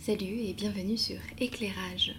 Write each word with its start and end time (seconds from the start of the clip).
Salut 0.00 0.40
et 0.40 0.54
bienvenue 0.54 0.96
sur 0.96 1.18
Éclairage. 1.38 2.14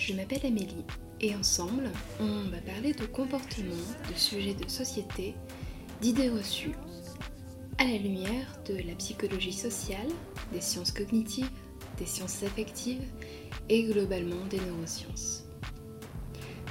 Je 0.00 0.14
m'appelle 0.14 0.44
Amélie 0.44 0.84
et 1.20 1.32
ensemble, 1.36 1.88
on 2.18 2.50
va 2.50 2.58
parler 2.58 2.92
de 2.92 3.06
comportement, 3.06 3.70
de 4.10 4.18
sujets 4.18 4.54
de 4.54 4.68
société, 4.68 5.36
d'idées 6.00 6.28
reçues, 6.28 6.74
à 7.78 7.84
la 7.84 7.98
lumière 7.98 8.58
de 8.66 8.74
la 8.78 8.96
psychologie 8.96 9.52
sociale, 9.52 10.08
des 10.52 10.60
sciences 10.60 10.90
cognitives, 10.90 11.48
des 11.98 12.06
sciences 12.06 12.42
affectives 12.42 13.08
et 13.68 13.84
globalement 13.84 14.44
des 14.50 14.58
neurosciences. 14.58 15.44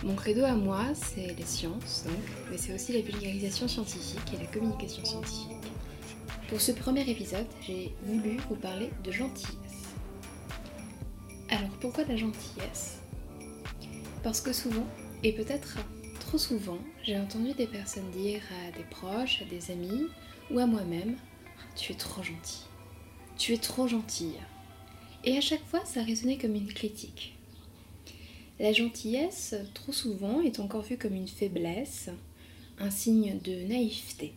Mon 0.04 0.16
credo 0.16 0.44
à 0.44 0.56
moi, 0.56 0.88
c'est 0.94 1.38
les 1.38 1.46
sciences, 1.46 2.04
donc, 2.06 2.20
mais 2.52 2.58
c'est 2.58 2.76
aussi 2.76 2.92
la 2.92 3.00
vulgarisation 3.00 3.70
scientifique 3.70 4.34
et 4.34 4.44
la 4.44 4.48
communication 4.48 5.06
scientifique. 5.06 5.72
Pour 6.50 6.60
ce 6.60 6.74
premier 6.74 7.10
épisode, 7.10 7.48
j'ai 7.66 7.96
voulu 8.04 8.38
vous 8.50 8.58
parler 8.58 8.90
de 9.06 9.12
gentillesse. 9.12 9.63
Alors 11.64 11.78
pourquoi 11.78 12.04
la 12.04 12.18
gentillesse? 12.18 12.98
Parce 14.22 14.42
que 14.42 14.52
souvent, 14.52 14.86
et 15.24 15.32
peut-être 15.32 15.78
trop 16.20 16.38
souvent, 16.38 16.78
j'ai 17.04 17.18
entendu 17.18 17.54
des 17.54 17.68
personnes 17.68 18.12
dire 18.12 18.42
à 18.68 18.78
des 18.78 18.84
proches, 18.84 19.42
à 19.42 19.46
des 19.46 19.72
amis 19.72 20.08
ou 20.52 20.60
à 20.60 20.66
moi-même 20.66 21.16
Tu 21.78 21.94
es 21.94 21.96
trop 21.96 22.22
gentil. 22.22 22.64
Tu 23.38 23.54
es 23.54 23.58
trop 23.58 23.88
gentille. 23.88 24.42
Et 25.24 25.38
à 25.38 25.42
chaque 25.42 25.64
fois, 25.64 25.86
ça 25.86 26.04
résonnait 26.04 26.38
comme 26.38 26.54
une 26.54 26.68
critique. 26.68 27.34
La 28.60 28.74
gentillesse, 28.74 29.56
trop 29.74 29.94
souvent, 29.94 30.42
est 30.42 30.60
encore 30.60 30.82
vue 30.82 30.98
comme 30.98 31.16
une 31.16 31.30
faiblesse, 31.30 32.10
un 32.78 32.92
signe 32.92 33.40
de 33.42 33.54
naïveté, 33.70 34.34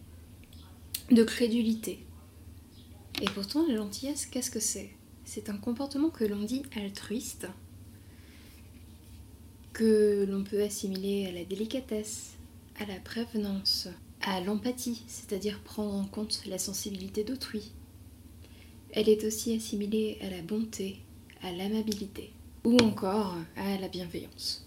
de 1.11 1.25
crédulité. 1.25 2.07
Et 3.21 3.29
pourtant, 3.31 3.67
la 3.67 3.75
gentillesse, 3.75 4.27
qu'est-ce 4.27 4.53
que 4.53 4.61
c'est? 4.61 4.96
C'est 5.29 5.51
un 5.51 5.57
comportement 5.57 6.09
que 6.09 6.25
l'on 6.25 6.45
dit 6.45 6.63
altruiste, 6.77 7.49
que 9.73 10.25
l'on 10.25 10.45
peut 10.45 10.63
assimiler 10.63 11.27
à 11.27 11.33
la 11.33 11.45
délicatesse, 11.45 12.35
à 12.79 12.87
la 12.87 13.01
prévenance, 13.01 13.89
à 14.21 14.41
l'empathie, 14.41 15.03
c'est-à-dire 15.09 15.59
prendre 15.65 15.95
en 15.95 16.05
compte 16.05 16.43
la 16.47 16.59
sensibilité 16.59 17.25
d'autrui. 17.25 17.73
Elle 18.93 19.09
est 19.09 19.25
aussi 19.25 19.53
assimilée 19.53 20.17
à 20.23 20.31
la 20.31 20.43
bonté, 20.43 21.01
à 21.43 21.51
l'amabilité, 21.51 22.31
ou 22.65 22.79
encore 22.79 23.35
à 23.57 23.77
la 23.79 23.89
bienveillance. 23.89 24.65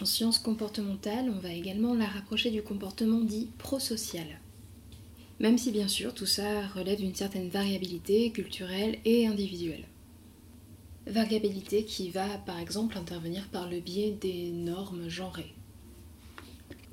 En 0.00 0.04
sciences 0.04 0.40
comportementales, 0.40 1.30
on 1.30 1.38
va 1.38 1.52
également 1.52 1.94
la 1.94 2.06
rapprocher 2.06 2.50
du 2.50 2.62
comportement 2.62 3.20
dit 3.20 3.48
prosocial. 3.58 4.26
Même 5.40 5.56
si 5.56 5.70
bien 5.70 5.86
sûr 5.86 6.14
tout 6.14 6.26
ça 6.26 6.66
relève 6.68 6.98
d'une 6.98 7.14
certaine 7.14 7.48
variabilité 7.48 8.32
culturelle 8.32 8.98
et 9.04 9.26
individuelle. 9.26 9.84
Variabilité 11.06 11.84
qui 11.84 12.10
va 12.10 12.26
par 12.38 12.58
exemple 12.58 12.98
intervenir 12.98 13.48
par 13.48 13.68
le 13.68 13.78
biais 13.78 14.10
des 14.20 14.50
normes 14.50 15.08
genrées. 15.08 15.54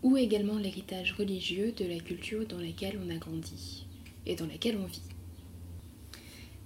Ou 0.03 0.15
également 0.15 0.57
l'héritage 0.57 1.13
religieux 1.13 1.73
de 1.75 1.85
la 1.85 1.99
culture 1.99 2.45
dans 2.45 2.59
laquelle 2.59 2.99
on 3.03 3.09
a 3.09 3.17
grandi 3.17 3.87
et 4.27 4.35
dans 4.35 4.45
laquelle 4.45 4.77
on 4.77 4.85
vit. 4.85 5.01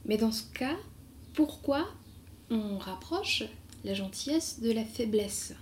Mais 0.04 0.18
dans 0.18 0.34
ce 0.34 0.44
cas, 0.54 0.78
pourquoi 1.34 1.88
on 2.50 2.78
rapproche 2.78 3.44
la 3.86 3.94
gentillesse 3.94 4.60
de 4.60 4.72
la 4.72 4.84
faiblesse? 4.84 5.54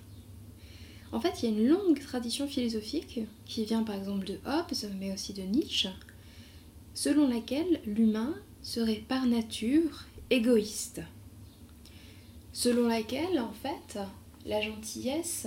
En 1.11 1.21
fait, 1.21 1.41
il 1.41 1.45
y 1.45 1.47
a 1.47 1.57
une 1.57 1.67
longue 1.67 1.99
tradition 1.99 2.47
philosophique 2.47 3.19
qui 3.45 3.65
vient 3.65 3.83
par 3.83 3.95
exemple 3.95 4.25
de 4.25 4.39
Hobbes, 4.45 4.91
mais 4.99 5.13
aussi 5.13 5.33
de 5.33 5.43
Nietzsche, 5.43 5.89
selon 6.97 7.27
laquelle 7.27 7.79
l'humain 7.85 8.33
serait 8.63 9.03
par 9.07 9.27
nature 9.27 10.05
égoïste. 10.31 11.03
Selon 12.53 12.87
laquelle, 12.87 13.39
en 13.39 13.53
fait, 13.53 13.99
la 14.47 14.61
gentillesse, 14.61 15.45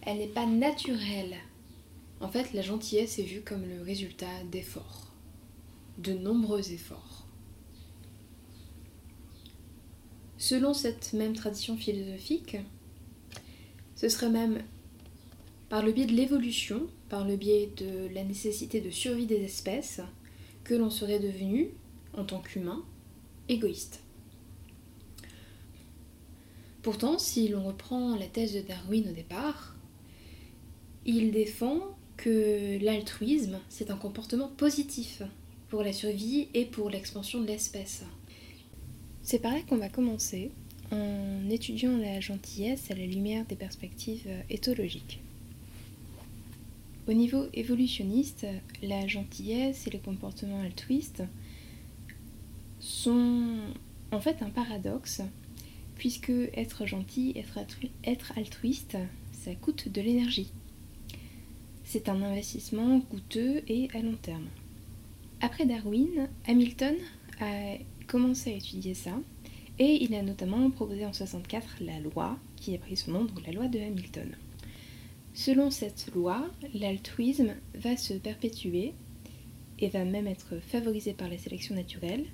elle 0.00 0.16
n'est 0.16 0.26
pas 0.26 0.46
naturelle. 0.46 1.36
En 2.22 2.28
fait, 2.28 2.54
la 2.54 2.62
gentillesse 2.62 3.18
est 3.18 3.24
vue 3.24 3.42
comme 3.42 3.68
le 3.68 3.82
résultat 3.82 4.42
d'efforts, 4.50 5.12
de 5.98 6.14
nombreux 6.14 6.72
efforts. 6.72 7.26
Selon 10.38 10.72
cette 10.72 11.12
même 11.12 11.34
tradition 11.34 11.76
philosophique, 11.76 12.56
ce 13.96 14.08
serait 14.08 14.30
même 14.30 14.62
par 15.68 15.84
le 15.84 15.92
biais 15.92 16.06
de 16.06 16.14
l'évolution, 16.14 16.86
par 17.10 17.26
le 17.26 17.36
biais 17.36 17.70
de 17.76 18.08
la 18.14 18.24
nécessité 18.24 18.80
de 18.80 18.88
survie 18.88 19.26
des 19.26 19.44
espèces, 19.44 20.00
que 20.64 20.74
l'on 20.74 20.90
serait 20.90 21.18
devenu, 21.18 21.70
en 22.16 22.24
tant 22.24 22.40
qu'humain, 22.40 22.84
égoïste. 23.48 24.02
Pourtant, 26.82 27.18
si 27.18 27.48
l'on 27.48 27.64
reprend 27.64 28.16
la 28.16 28.26
thèse 28.26 28.54
de 28.54 28.60
Darwin 28.60 29.08
au 29.08 29.12
départ, 29.12 29.76
il 31.04 31.30
défend 31.30 31.80
que 32.16 32.78
l'altruisme, 32.82 33.58
c'est 33.68 33.90
un 33.90 33.96
comportement 33.96 34.48
positif 34.48 35.22
pour 35.68 35.82
la 35.82 35.92
survie 35.92 36.48
et 36.54 36.64
pour 36.64 36.90
l'expansion 36.90 37.40
de 37.40 37.46
l'espèce. 37.46 38.02
C'est 39.22 39.38
par 39.38 39.52
là 39.52 39.60
qu'on 39.68 39.76
va 39.76 39.88
commencer 39.88 40.50
en 40.90 41.48
étudiant 41.50 41.96
la 41.96 42.20
gentillesse 42.20 42.90
à 42.90 42.94
la 42.94 43.06
lumière 43.06 43.46
des 43.46 43.56
perspectives 43.56 44.28
éthologiques. 44.48 45.20
Au 47.08 47.12
niveau 47.12 47.46
évolutionniste, 47.54 48.46
la 48.82 49.06
gentillesse 49.06 49.86
et 49.86 49.90
les 49.90 49.98
comportements 49.98 50.60
altruistes 50.60 51.22
sont 52.78 53.56
en 54.12 54.20
fait 54.20 54.42
un 54.42 54.50
paradoxe, 54.50 55.22
puisque 55.96 56.30
être 56.30 56.86
gentil, 56.86 57.32
être, 57.36 57.58
être 58.04 58.32
altruiste, 58.36 58.96
ça 59.32 59.54
coûte 59.54 59.88
de 59.88 60.00
l'énergie. 60.00 60.50
C'est 61.84 62.08
un 62.08 62.22
investissement 62.22 63.00
coûteux 63.00 63.62
et 63.66 63.88
à 63.94 64.00
long 64.00 64.16
terme. 64.20 64.46
Après 65.40 65.66
Darwin, 65.66 66.28
Hamilton 66.46 66.94
a 67.40 67.78
commencé 68.06 68.52
à 68.52 68.56
étudier 68.56 68.94
ça, 68.94 69.18
et 69.78 70.04
il 70.04 70.14
a 70.14 70.22
notamment 70.22 70.70
proposé 70.70 71.06
en 71.06 71.12
64 71.12 71.78
la 71.80 71.98
loi 72.00 72.38
qui 72.56 72.74
a 72.74 72.78
pris 72.78 72.96
son 72.96 73.12
nom, 73.12 73.24
donc 73.24 73.44
la 73.46 73.52
loi 73.52 73.68
de 73.68 73.78
Hamilton. 73.78 74.36
Selon 75.34 75.70
cette 75.70 76.10
loi, 76.14 76.50
l'altruisme 76.74 77.54
va 77.74 77.96
se 77.96 78.14
perpétuer 78.14 78.94
et 79.78 79.88
va 79.88 80.04
même 80.04 80.26
être 80.26 80.58
favorisé 80.60 81.12
par 81.12 81.28
la 81.28 81.38
sélection 81.38 81.74
naturelle 81.74 82.26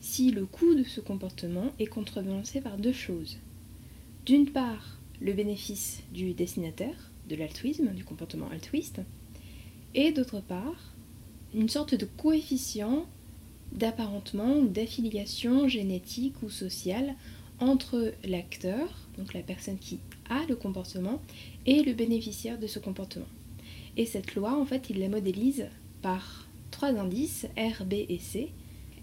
si 0.00 0.30
le 0.30 0.46
coût 0.46 0.74
de 0.74 0.84
ce 0.84 1.00
comportement 1.00 1.72
est 1.78 1.86
contrebalancé 1.86 2.60
par 2.60 2.78
deux 2.78 2.92
choses. 2.92 3.38
D'une 4.26 4.50
part, 4.50 4.98
le 5.20 5.32
bénéfice 5.32 6.02
du 6.12 6.32
destinataire, 6.32 7.10
de 7.28 7.34
l'altruisme, 7.34 7.88
du 7.88 8.04
comportement 8.04 8.48
altruiste, 8.50 9.00
et 9.94 10.12
d'autre 10.12 10.40
part, 10.40 10.94
une 11.54 11.68
sorte 11.68 11.94
de 11.94 12.06
coefficient 12.06 13.06
d'apparentement 13.72 14.56
ou 14.58 14.68
d'affiliation 14.68 15.68
génétique 15.68 16.42
ou 16.42 16.50
sociale 16.50 17.14
entre 17.58 18.14
l'acteur, 18.24 19.08
donc 19.18 19.34
la 19.34 19.42
personne 19.42 19.78
qui 19.78 19.98
a 20.28 20.44
le 20.46 20.56
comportement, 20.56 21.20
et 21.66 21.82
le 21.82 21.92
bénéficiaire 21.92 22.58
de 22.58 22.66
ce 22.66 22.78
comportement. 22.78 23.26
Et 23.96 24.06
cette 24.06 24.34
loi, 24.34 24.58
en 24.58 24.64
fait, 24.64 24.90
il 24.90 25.00
la 25.00 25.08
modélise 25.08 25.66
par 26.02 26.46
trois 26.70 26.90
indices, 26.90 27.46
R, 27.56 27.84
B 27.84 27.94
et 28.08 28.18
C. 28.18 28.52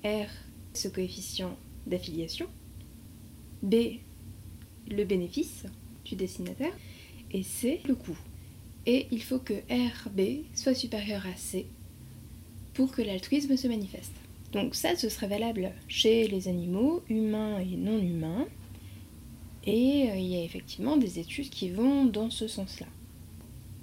R, 0.03 0.29
ce 0.73 0.87
coefficient 0.87 1.57
d'affiliation. 1.87 2.47
B, 3.61 3.99
le 4.89 5.03
bénéfice 5.03 5.65
du 6.05 6.15
destinataire. 6.15 6.73
Et 7.31 7.43
C, 7.43 7.81
le 7.87 7.95
coût. 7.95 8.17
Et 8.85 9.07
il 9.11 9.21
faut 9.21 9.39
que 9.39 9.53
RB 9.53 10.45
soit 10.53 10.75
supérieur 10.75 11.25
à 11.25 11.35
C 11.35 11.65
pour 12.73 12.91
que 12.91 13.01
l'altruisme 13.01 13.57
se 13.57 13.67
manifeste. 13.67 14.13
Donc 14.51 14.75
ça, 14.75 14.95
ce 14.95 15.09
serait 15.09 15.27
valable 15.27 15.71
chez 15.87 16.27
les 16.27 16.47
animaux, 16.47 17.03
humains 17.09 17.59
et 17.59 17.75
non 17.75 17.99
humains. 17.99 18.47
Et 19.65 20.09
euh, 20.09 20.15
il 20.15 20.27
y 20.27 20.35
a 20.35 20.43
effectivement 20.43 20.97
des 20.97 21.19
études 21.19 21.49
qui 21.49 21.69
vont 21.69 22.05
dans 22.05 22.29
ce 22.29 22.47
sens-là. 22.47 22.87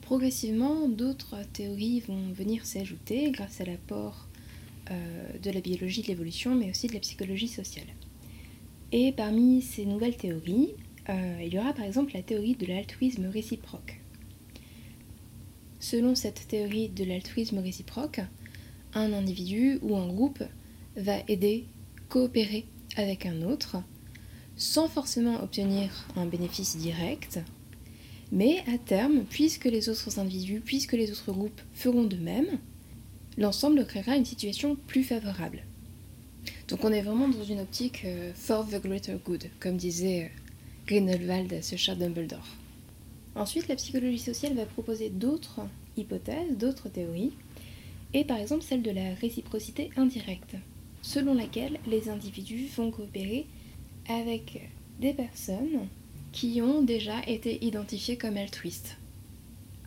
Progressivement, 0.01 0.89
d'autres 0.89 1.37
théories 1.53 2.01
vont 2.01 2.33
venir 2.33 2.67
s'ajouter 2.67 3.31
grâce 3.31 3.61
à 3.61 3.65
l'apport 3.65 4.29
euh, 4.91 5.39
de 5.43 5.51
la 5.51 5.61
biologie 5.61 6.03
de 6.03 6.09
l'évolution, 6.09 6.55
mais 6.55 6.71
aussi 6.71 6.87
de 6.87 6.95
la 6.95 7.01
psychologie 7.01 7.49
sociale. 7.49 7.87
Et 8.93 9.13
parmi 9.13 9.63
ces 9.63 9.87
nouvelles 9.87 10.17
théories, 10.17 10.75
euh, 11.09 11.39
il 11.45 11.53
y 11.53 11.59
aura 11.59 11.73
par 11.73 11.85
exemple 11.85 12.13
la 12.15 12.23
théorie 12.23 12.55
de 12.55 12.67
l'altruisme 12.67 13.27
réciproque. 13.27 14.01
Selon 15.81 16.15
cette 16.15 16.47
théorie 16.47 16.89
de 16.91 17.05
l'altruisme 17.05 17.59
réciproque, 17.59 18.21
un 18.95 19.13
individu 19.13 19.79
ou 19.83 19.97
un 19.97 20.07
groupe 20.07 20.45
va 20.97 21.19
aider, 21.27 21.65
coopérer 22.09 22.67
avec 22.97 23.27
un 23.27 23.43
autre 23.43 23.79
sans 24.63 24.87
forcément 24.87 25.43
obtenir 25.43 25.91
un 26.15 26.25
bénéfice 26.25 26.77
direct, 26.77 27.41
mais 28.31 28.63
à 28.73 28.79
terme, 28.79 29.25
puisque 29.29 29.65
les 29.65 29.89
autres 29.89 30.21
individus, 30.21 30.61
puisque 30.61 30.93
les 30.93 31.11
autres 31.11 31.33
groupes 31.33 31.61
feront 31.75 32.05
de 32.05 32.17
même, 32.17 32.59
l'ensemble 33.37 33.85
créera 33.85 34.17
une 34.17 34.25
situation 34.25 34.77
plus 34.87 35.03
favorable. 35.03 35.65
Donc 36.69 36.85
on 36.85 36.93
est 36.93 37.03
vraiment 37.03 37.29
dans 37.29 37.43
une 37.43 37.59
optique 37.59 38.03
euh, 38.05 38.33
for 38.35 38.67
the 38.67 38.81
greater 38.81 39.19
good, 39.25 39.45
comme 39.59 39.77
disait 39.77 40.25
euh, 40.25 40.29
Grindelwald 40.87 41.61
ce 41.61 41.75
chat 41.75 41.97
Dumbledore. 41.97 42.47
Ensuite, 43.35 43.67
la 43.67 43.77
psychologie 43.77 44.19
sociale 44.19 44.55
va 44.55 44.65
proposer 44.65 45.11
d'autres 45.11 45.61
hypothèses, 45.97 46.57
d'autres 46.57 46.89
théories, 46.89 47.33
et 48.15 48.25
par 48.25 48.39
exemple 48.39 48.63
celle 48.63 48.83
de 48.83 48.91
la 48.93 49.15
réciprocité 49.15 49.91
indirecte, 49.97 50.55
selon 51.03 51.35
laquelle 51.35 51.81
les 51.89 52.09
individus 52.09 52.69
vont 52.77 52.93
coopérer 52.93 53.47
avec 54.09 54.71
des 55.01 55.13
personnes 55.13 55.89
qui 56.33 56.63
ont 56.63 56.83
déjà 56.83 57.23
été 57.27 57.65
identifiées 57.65 58.17
comme 58.17 58.37
altruistes. 58.37 58.97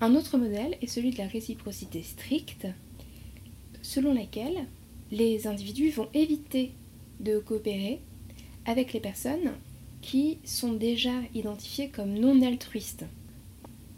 Un 0.02 0.16
autre 0.16 0.38
modèle 0.38 0.78
est 0.82 0.88
celui 0.88 1.12
de 1.12 1.18
la 1.18 1.28
réciprocité 1.28 2.04
stricte, 2.04 2.68
selon 3.82 4.14
laquelle 4.14 4.68
les 5.12 5.48
individus 5.48 5.90
vont 5.92 6.10
éviter 6.14 6.72
de 7.20 7.40
coopérer 7.40 8.00
avec 8.66 8.94
les 8.94 9.00
personnes 9.00 9.54
qui 10.02 10.38
sont 10.44 10.74
déjà 10.74 11.14
identifiées 11.34 11.90
comme 11.90 12.14
non 12.14 12.42
altruistes. 12.42 13.06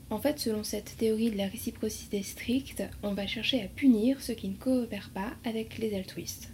En 0.10 0.20
fait, 0.20 0.40
selon 0.40 0.64
cette 0.64 0.96
théorie 0.98 1.32
de 1.32 1.38
la 1.38 1.48
réciprocité 1.48 2.24
stricte, 2.24 2.84
on 3.04 3.14
va 3.14 3.28
chercher 3.28 3.62
à 3.62 3.68
punir 3.68 4.22
ceux 4.22 4.36
qui 4.36 4.48
ne 4.48 4.56
coopèrent 4.56 5.12
pas 5.14 5.34
avec 5.44 5.80
les 5.80 5.94
altruistes. 5.96 6.50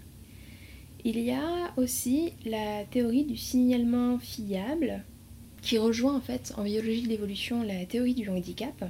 Il 1.06 1.20
y 1.20 1.32
a 1.32 1.74
aussi 1.76 2.32
la 2.46 2.86
théorie 2.86 3.26
du 3.26 3.36
signalement 3.36 4.18
fiable, 4.20 5.04
qui 5.62 5.78
rejoint 5.78 6.16
en 6.16 6.22
fait 6.22 6.54
en 6.56 6.64
biologie 6.64 7.02
de 7.02 7.10
l'évolution 7.10 7.62
la 7.62 7.86
théorie 7.86 8.14
du 8.14 8.30
handicap. 8.30 8.90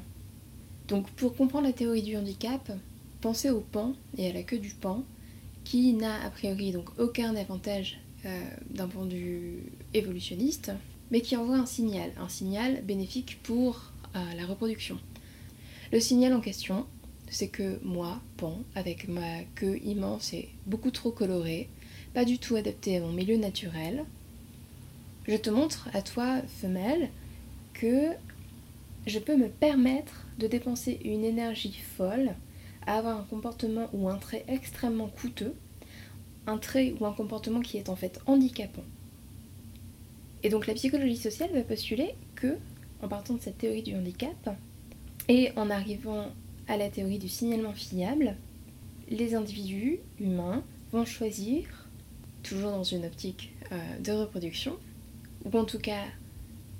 Donc 0.87 1.09
pour 1.11 1.35
comprendre 1.35 1.65
la 1.65 1.73
théorie 1.73 2.03
du 2.03 2.15
handicap, 2.15 2.71
pensez 3.19 3.49
au 3.49 3.61
pan 3.61 3.93
et 4.17 4.29
à 4.29 4.33
la 4.33 4.43
queue 4.43 4.59
du 4.59 4.69
pan, 4.69 5.03
qui 5.63 5.93
n'a 5.93 6.23
a 6.23 6.29
priori 6.29 6.71
donc 6.71 6.89
aucun 6.99 7.35
avantage 7.35 7.99
euh, 8.25 8.41
d'un 8.69 8.87
point 8.87 9.05
de 9.05 9.15
vue 9.15 9.63
évolutionniste, 9.95 10.71
mais 11.09 11.21
qui 11.21 11.35
envoie 11.35 11.57
un 11.57 11.65
signal, 11.65 12.11
un 12.17 12.29
signal 12.29 12.83
bénéfique 12.83 13.39
pour 13.41 13.91
la 14.13 14.45
reproduction. 14.45 14.99
Le 15.91 15.99
signal 15.99 16.33
en 16.33 16.39
question, 16.39 16.85
c'est 17.29 17.47
que 17.47 17.79
moi, 17.83 18.21
Pan, 18.37 18.59
avec 18.75 19.07
ma 19.07 19.43
queue 19.55 19.79
immense 19.83 20.33
et 20.33 20.49
beaucoup 20.67 20.91
trop 20.91 21.09
colorée, 21.09 21.67
pas 22.13 22.25
du 22.25 22.37
tout 22.37 22.55
adaptée 22.55 22.97
à 22.97 23.01
mon 23.01 23.11
milieu 23.11 23.37
naturel, 23.37 24.05
je 25.27 25.35
te 25.35 25.49
montre 25.49 25.89
à 25.93 26.01
toi, 26.01 26.41
femelle, 26.61 27.09
que 27.73 28.09
je 29.07 29.19
peux 29.19 29.35
me 29.35 29.49
permettre 29.49 30.25
de 30.37 30.47
dépenser 30.47 30.99
une 31.03 31.23
énergie 31.23 31.79
folle 31.97 32.35
à 32.85 32.97
avoir 32.97 33.17
un 33.17 33.23
comportement 33.23 33.89
ou 33.93 34.09
un 34.09 34.17
trait 34.17 34.45
extrêmement 34.47 35.07
coûteux, 35.07 35.55
un 36.47 36.57
trait 36.57 36.93
ou 36.99 37.05
un 37.05 37.13
comportement 37.13 37.61
qui 37.61 37.77
est 37.77 37.89
en 37.89 37.95
fait 37.95 38.19
handicapant. 38.25 38.83
Et 40.43 40.49
donc 40.49 40.67
la 40.67 40.73
psychologie 40.73 41.17
sociale 41.17 41.51
va 41.53 41.61
postuler 41.61 42.15
que 42.35 42.57
en 43.01 43.07
partant 43.07 43.35
de 43.35 43.41
cette 43.41 43.57
théorie 43.57 43.83
du 43.83 43.95
handicap 43.95 44.55
et 45.29 45.51
en 45.55 45.69
arrivant 45.69 46.27
à 46.67 46.77
la 46.77 46.89
théorie 46.89 47.19
du 47.19 47.29
signalement 47.29 47.73
fiable, 47.73 48.35
les 49.09 49.35
individus 49.35 49.99
humains 50.19 50.63
vont 50.91 51.05
choisir, 51.05 51.82
toujours 52.43 52.71
dans 52.71 52.83
une 52.83 53.05
optique 53.05 53.53
euh, 53.71 53.99
de 53.99 54.11
reproduction, 54.11 54.77
ou 55.45 55.57
en 55.57 55.65
tout 55.65 55.79
cas 55.79 56.03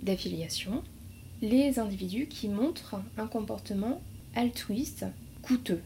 d'affiliation, 0.01 0.83
les 1.41 1.79
individus 1.79 2.27
qui 2.27 2.47
montrent 2.47 3.01
un 3.17 3.27
comportement 3.27 4.01
altruiste 4.35 5.05
coûteux. 5.41 5.81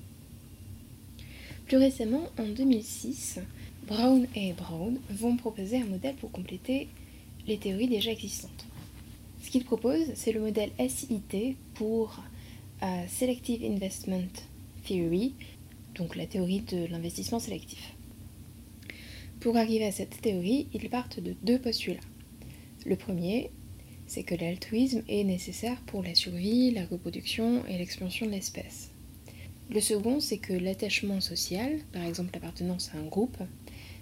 Plus 1.65 1.77
récemment, 1.77 2.29
en 2.37 2.47
2006, 2.47 3.39
Brown 3.87 4.27
et 4.35 4.53
Brown 4.53 4.99
vont 5.09 5.37
proposer 5.37 5.81
un 5.81 5.85
modèle 5.85 6.15
pour 6.15 6.31
compléter 6.31 6.87
les 7.47 7.57
théories 7.57 7.87
déjà 7.87 8.11
existantes. 8.11 8.65
Ce 9.41 9.49
qu'il 9.49 9.63
propose, 9.63 10.05
c'est 10.15 10.31
le 10.31 10.41
modèle 10.41 10.71
SIT 10.77 11.55
pour 11.73 12.21
euh, 12.83 13.03
Selective 13.07 13.63
Investment 13.63 14.27
Theory, 14.85 15.33
donc 15.95 16.15
la 16.15 16.25
théorie 16.25 16.61
de 16.61 16.85
l'investissement 16.85 17.39
sélectif. 17.39 17.96
Pour 19.39 19.55
arriver 19.55 19.85
à 19.85 19.91
cette 19.91 20.19
théorie, 20.21 20.67
ils 20.73 20.89
partent 20.89 21.19
de 21.19 21.35
deux 21.43 21.59
postulats. 21.59 21.99
Le 22.85 22.95
premier, 22.95 23.51
c'est 24.07 24.23
que 24.23 24.35
l'altruisme 24.35 25.03
est 25.07 25.23
nécessaire 25.23 25.79
pour 25.85 26.01
la 26.01 26.15
survie, 26.15 26.71
la 26.71 26.85
reproduction 26.85 27.63
et 27.67 27.77
l'expansion 27.77 28.25
de 28.25 28.31
l'espèce. 28.31 28.91
Le 29.69 29.79
second, 29.79 30.19
c'est 30.19 30.37
que 30.37 30.53
l'attachement 30.53 31.21
social, 31.21 31.79
par 31.91 32.03
exemple 32.03 32.31
l'appartenance 32.33 32.91
à 32.95 32.99
un 32.99 33.05
groupe, 33.05 33.37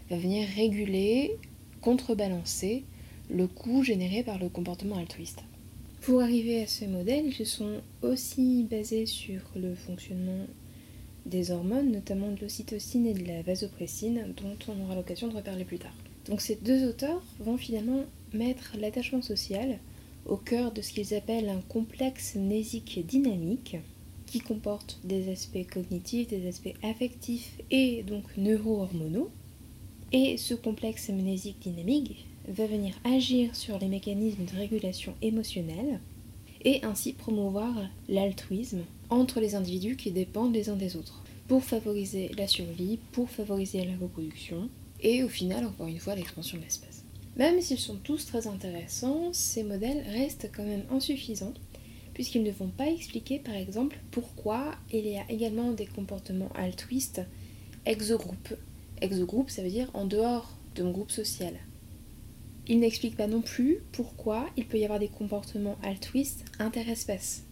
va 0.09 0.17
venir 0.17 0.47
réguler, 0.55 1.35
contrebalancer 1.81 2.83
le 3.29 3.47
coût 3.47 3.83
généré 3.83 4.23
par 4.23 4.39
le 4.39 4.47
comportement 4.47 4.97
altruiste. 4.97 5.43
Pour 6.01 6.21
arriver 6.21 6.61
à 6.61 6.67
ce 6.67 6.85
modèle, 6.85 7.25
ils 7.25 7.33
se 7.33 7.45
sont 7.45 7.81
aussi 8.03 8.67
basés 8.69 9.07
sur 9.07 9.41
le 9.55 9.73
fonctionnement 9.73 10.45
des 11.25 11.51
hormones, 11.51 11.91
notamment 11.91 12.31
de 12.31 12.41
l'ocytocine 12.41 13.07
et 13.07 13.13
de 13.13 13.25
la 13.25 13.41
vasopressine, 13.41 14.33
dont 14.37 14.57
on 14.67 14.83
aura 14.83 14.95
l'occasion 14.95 15.27
de 15.27 15.35
reparler 15.35 15.65
plus 15.65 15.79
tard. 15.79 15.95
Donc 16.27 16.41
ces 16.41 16.55
deux 16.55 16.87
auteurs 16.87 17.21
vont 17.39 17.57
finalement 17.57 18.03
mettre 18.33 18.75
l'attachement 18.79 19.21
social 19.21 19.79
au 20.25 20.37
cœur 20.37 20.71
de 20.71 20.81
ce 20.81 20.91
qu'ils 20.91 21.13
appellent 21.13 21.49
un 21.49 21.61
complexe 21.61 22.35
mnésique 22.35 23.05
dynamique, 23.05 23.77
qui 24.25 24.39
comporte 24.39 24.99
des 25.03 25.31
aspects 25.31 25.67
cognitifs, 25.71 26.27
des 26.27 26.47
aspects 26.47 26.73
affectifs 26.83 27.51
et 27.69 28.03
donc 28.03 28.23
neuro-hormonaux. 28.37 29.29
Et 30.11 30.37
ce 30.37 30.53
complexe 30.53 31.09
mnésique 31.09 31.59
dynamique 31.61 32.25
va 32.47 32.65
venir 32.65 32.93
agir 33.03 33.55
sur 33.55 33.77
les 33.79 33.87
mécanismes 33.87 34.45
de 34.45 34.57
régulation 34.57 35.13
émotionnelle 35.21 35.99
et 36.65 36.83
ainsi 36.83 37.13
promouvoir 37.13 37.73
l'altruisme 38.09 38.81
entre 39.09 39.39
les 39.39 39.55
individus 39.55 39.95
qui 39.95 40.11
dépendent 40.11 40.53
les 40.53 40.69
uns 40.69 40.75
des 40.75 40.97
autres, 40.97 41.23
pour 41.47 41.63
favoriser 41.63 42.31
la 42.37 42.47
survie, 42.47 42.99
pour 43.11 43.29
favoriser 43.29 43.85
la 43.85 43.95
reproduction 43.97 44.69
et 45.01 45.23
au 45.23 45.29
final, 45.29 45.65
encore 45.65 45.87
une 45.87 45.99
fois, 45.99 46.15
l'expansion 46.15 46.57
de 46.57 46.63
l'espèce. 46.63 47.03
Même 47.37 47.61
s'ils 47.61 47.79
sont 47.79 47.97
tous 47.97 48.25
très 48.25 48.47
intéressants, 48.47 49.31
ces 49.31 49.63
modèles 49.63 50.03
restent 50.11 50.49
quand 50.55 50.63
même 50.65 50.83
insuffisants 50.91 51.53
puisqu'ils 52.13 52.43
ne 52.43 52.51
vont 52.51 52.69
pas 52.69 52.87
expliquer 52.87 53.39
par 53.39 53.55
exemple 53.55 53.97
pourquoi 54.09 54.73
il 54.91 55.05
y 55.05 55.17
a 55.17 55.29
également 55.29 55.71
des 55.73 55.85
comportements 55.85 56.51
altruistes 56.55 57.21
exogroupes. 57.85 58.55
Exogroupe, 59.01 59.49
ça 59.49 59.61
veut 59.61 59.69
dire 59.69 59.91
en 59.93 60.05
dehors 60.05 60.49
de 60.75 60.83
mon 60.83 60.91
groupe 60.91 61.11
social. 61.11 61.53
Il 62.67 62.79
n'explique 62.79 63.15
pas 63.15 63.27
non 63.27 63.41
plus 63.41 63.79
pourquoi 63.91 64.47
il 64.57 64.65
peut 64.65 64.79
y 64.79 64.85
avoir 64.85 64.99
des 64.99 65.07
comportements 65.07 65.77
altruistes 65.83 66.45
interespèces. 66.57 67.43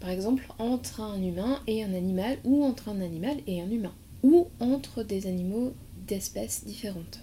Par 0.00 0.10
exemple, 0.10 0.46
entre 0.58 1.00
un 1.00 1.22
humain 1.22 1.60
et 1.66 1.84
un 1.84 1.92
animal, 1.94 2.38
ou 2.44 2.64
entre 2.64 2.88
un 2.88 3.00
animal 3.00 3.36
et 3.46 3.60
un 3.60 3.70
humain, 3.70 3.94
ou 4.22 4.48
entre 4.60 5.02
des 5.02 5.26
animaux 5.26 5.74
d'espèces 6.06 6.64
différentes. 6.64 7.20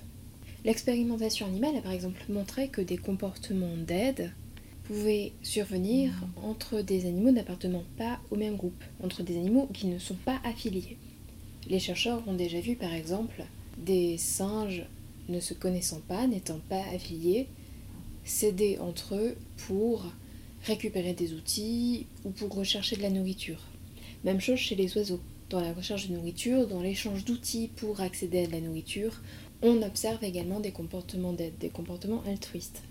L'expérimentation 0.64 1.48
animale 1.48 1.78
a 1.78 1.82
par 1.82 1.92
exemple 1.92 2.22
montré 2.30 2.68
que 2.68 2.82
des 2.82 2.98
comportements 2.98 3.78
d'aide 3.78 4.32
pouvaient 4.84 5.34
survenir 5.42 6.12
entre 6.44 6.82
des 6.82 7.06
animaux 7.06 7.32
n'appartenant 7.32 7.84
pas 7.98 8.20
au 8.32 8.36
même 8.36 8.58
groupe, 8.58 8.84
entre 9.04 9.24
des 9.24 9.38
animaux 9.38 9.70
qui 9.74 9.88
ne 9.88 10.00
sont 10.00 10.16
pas 10.16 10.40
affiliés. 10.44 10.98
Les 11.70 11.80
chercheurs 11.80 12.28
ont 12.28 12.34
déjà 12.34 12.60
vu 12.60 12.76
par 12.76 12.94
exemple 12.94 13.44
des 13.78 14.18
singes 14.18 14.86
ne 15.30 15.40
se 15.40 15.54
connaissant 15.54 16.02
pas, 16.08 16.28
n'étant 16.28 16.60
pas 16.70 16.84
affiliés, 16.94 17.48
s'aider 18.24 18.78
entre 18.80 19.16
eux 19.16 19.36
pour 19.68 20.06
récupérer 20.64 21.14
des 21.14 21.34
outils 21.34 22.08
ou 22.26 22.30
pour 22.32 22.54
rechercher 22.54 22.96
de 22.96 23.02
la 23.02 23.10
nourriture. 23.10 23.62
Même 24.24 24.42
chose 24.42 24.60
chez 24.60 24.76
les 24.76 24.96
oiseaux. 24.98 25.22
Dans 25.50 25.62
la 25.62 25.74
recherche 25.74 26.10
de 26.10 26.16
nourriture, 26.16 26.68
dans 26.68 26.82
l'échange 26.82 27.26
d'outils 27.26 27.70
pour 27.76 28.02
accéder 28.02 28.44
à 28.44 28.48
de 28.48 28.52
la 28.52 28.62
nourriture, 28.62 29.22
on 29.62 29.82
observe 29.82 30.24
également 30.24 30.60
des 30.60 30.72
comportements 30.72 31.34
d'aide, 31.34 31.58
des 31.58 31.70
comportements 31.70 32.24
altruistes. 32.28 32.84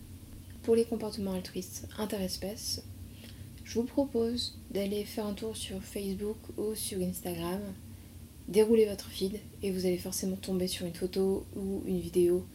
Pour 0.63 0.75
les 0.75 0.85
comportements 0.85 1.35
altruistes 1.35 1.87
interespèces, 1.99 2.83
je 3.65 3.75
vous 3.79 3.85
propose 3.85 4.59
d'aller 4.71 5.05
faire 5.05 5.27
un 5.27 5.35
tour 5.35 5.57
sur 5.57 5.83
Facebook 5.83 6.39
ou 6.57 6.75
sur 6.75 7.01
Instagram 7.01 7.61
déroulez 8.49 8.87
votre 8.87 9.09
feed 9.09 9.39
et 9.63 9.71
vous 9.71 9.87
allez 9.87 9.99
forcément 9.99 10.37
tomber 10.37 10.67
sur 10.67 10.87
une 10.87 10.95
photo 10.95 11.47
ou 11.55 11.83
une 11.87 12.01
vidéo 12.01 12.47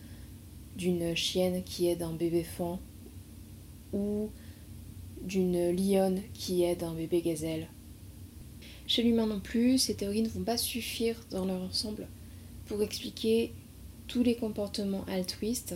d'une 0.76 1.16
chienne 1.16 1.64
qui 1.64 1.88
aide 1.88 2.02
un 2.02 2.14
bébé 2.14 2.44
fan 2.44 2.80
ou 3.94 4.30
d'une 5.22 5.72
lionne 5.72 6.22
qui 6.34 6.64
aide 6.64 6.84
un 6.84 6.94
bébé 6.94 7.22
gazelle. 7.22 7.68
Chez 8.88 9.04
l'humain 9.04 9.28
non 9.28 9.40
plus, 9.40 9.78
ces 9.78 9.96
théories 9.96 10.24
ne 10.24 10.30
vont 10.30 10.44
pas 10.44 10.58
suffire 10.58 11.24
dans 11.30 11.46
leur 11.46 11.62
ensemble 11.62 12.08
pour 12.66 12.82
expliquer 12.82 13.54
tous 14.08 14.24
les 14.24 14.36
comportements 14.36 15.06
altruistes 15.06 15.76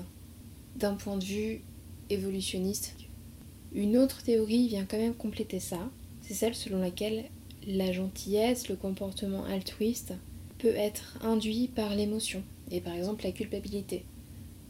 d'un 0.75 0.95
point 0.95 1.17
de 1.17 1.23
vue 1.23 1.61
évolutionniste. 2.09 2.95
Une 3.73 3.97
autre 3.97 4.23
théorie 4.23 4.67
vient 4.67 4.85
quand 4.85 4.97
même 4.97 5.13
compléter 5.13 5.59
ça, 5.59 5.89
c'est 6.21 6.33
celle 6.33 6.55
selon 6.55 6.79
laquelle 6.79 7.29
la 7.67 7.91
gentillesse, 7.91 8.69
le 8.69 8.75
comportement 8.75 9.43
altruiste 9.43 10.13
peut 10.57 10.75
être 10.75 11.19
induit 11.21 11.67
par 11.67 11.93
l'émotion 11.93 12.41
et 12.71 12.81
par 12.81 12.93
exemple 12.93 13.25
la 13.25 13.31
culpabilité. 13.31 14.05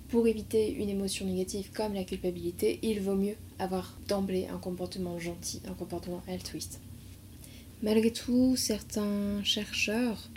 pour 0.10 0.26
éviter 0.26 0.72
une 0.72 0.90
émotion 0.90 1.26
négative 1.26 1.70
comme 1.76 1.94
la 1.94 2.06
culpabilité, 2.06 2.80
il 2.82 3.02
vaut 3.02 3.16
mieux 3.16 3.36
avoir 3.60 4.00
d'emblée 4.08 4.48
un 4.48 4.58
comportement 4.58 5.20
gentil, 5.20 5.62
un 5.68 5.74
comportement 5.74 6.22
altruiste. 6.30 6.80
Malgré 7.84 8.12
tout, 8.12 8.56
certains 8.56 9.44
chercheurs 9.44 10.30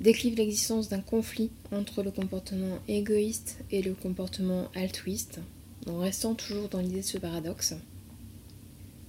décrivent 0.00 0.36
l'existence 0.36 0.88
d'un 0.88 1.00
conflit 1.00 1.50
entre 1.72 2.04
le 2.04 2.12
comportement 2.12 2.78
égoïste 2.86 3.58
et 3.72 3.82
le 3.82 3.94
comportement 3.94 4.68
altruiste, 4.76 5.40
en 5.88 5.98
restant 5.98 6.34
toujours 6.34 6.68
dans 6.68 6.80
l'idée 6.80 7.00
de 7.00 7.02
ce 7.02 7.18
paradoxe. 7.18 7.74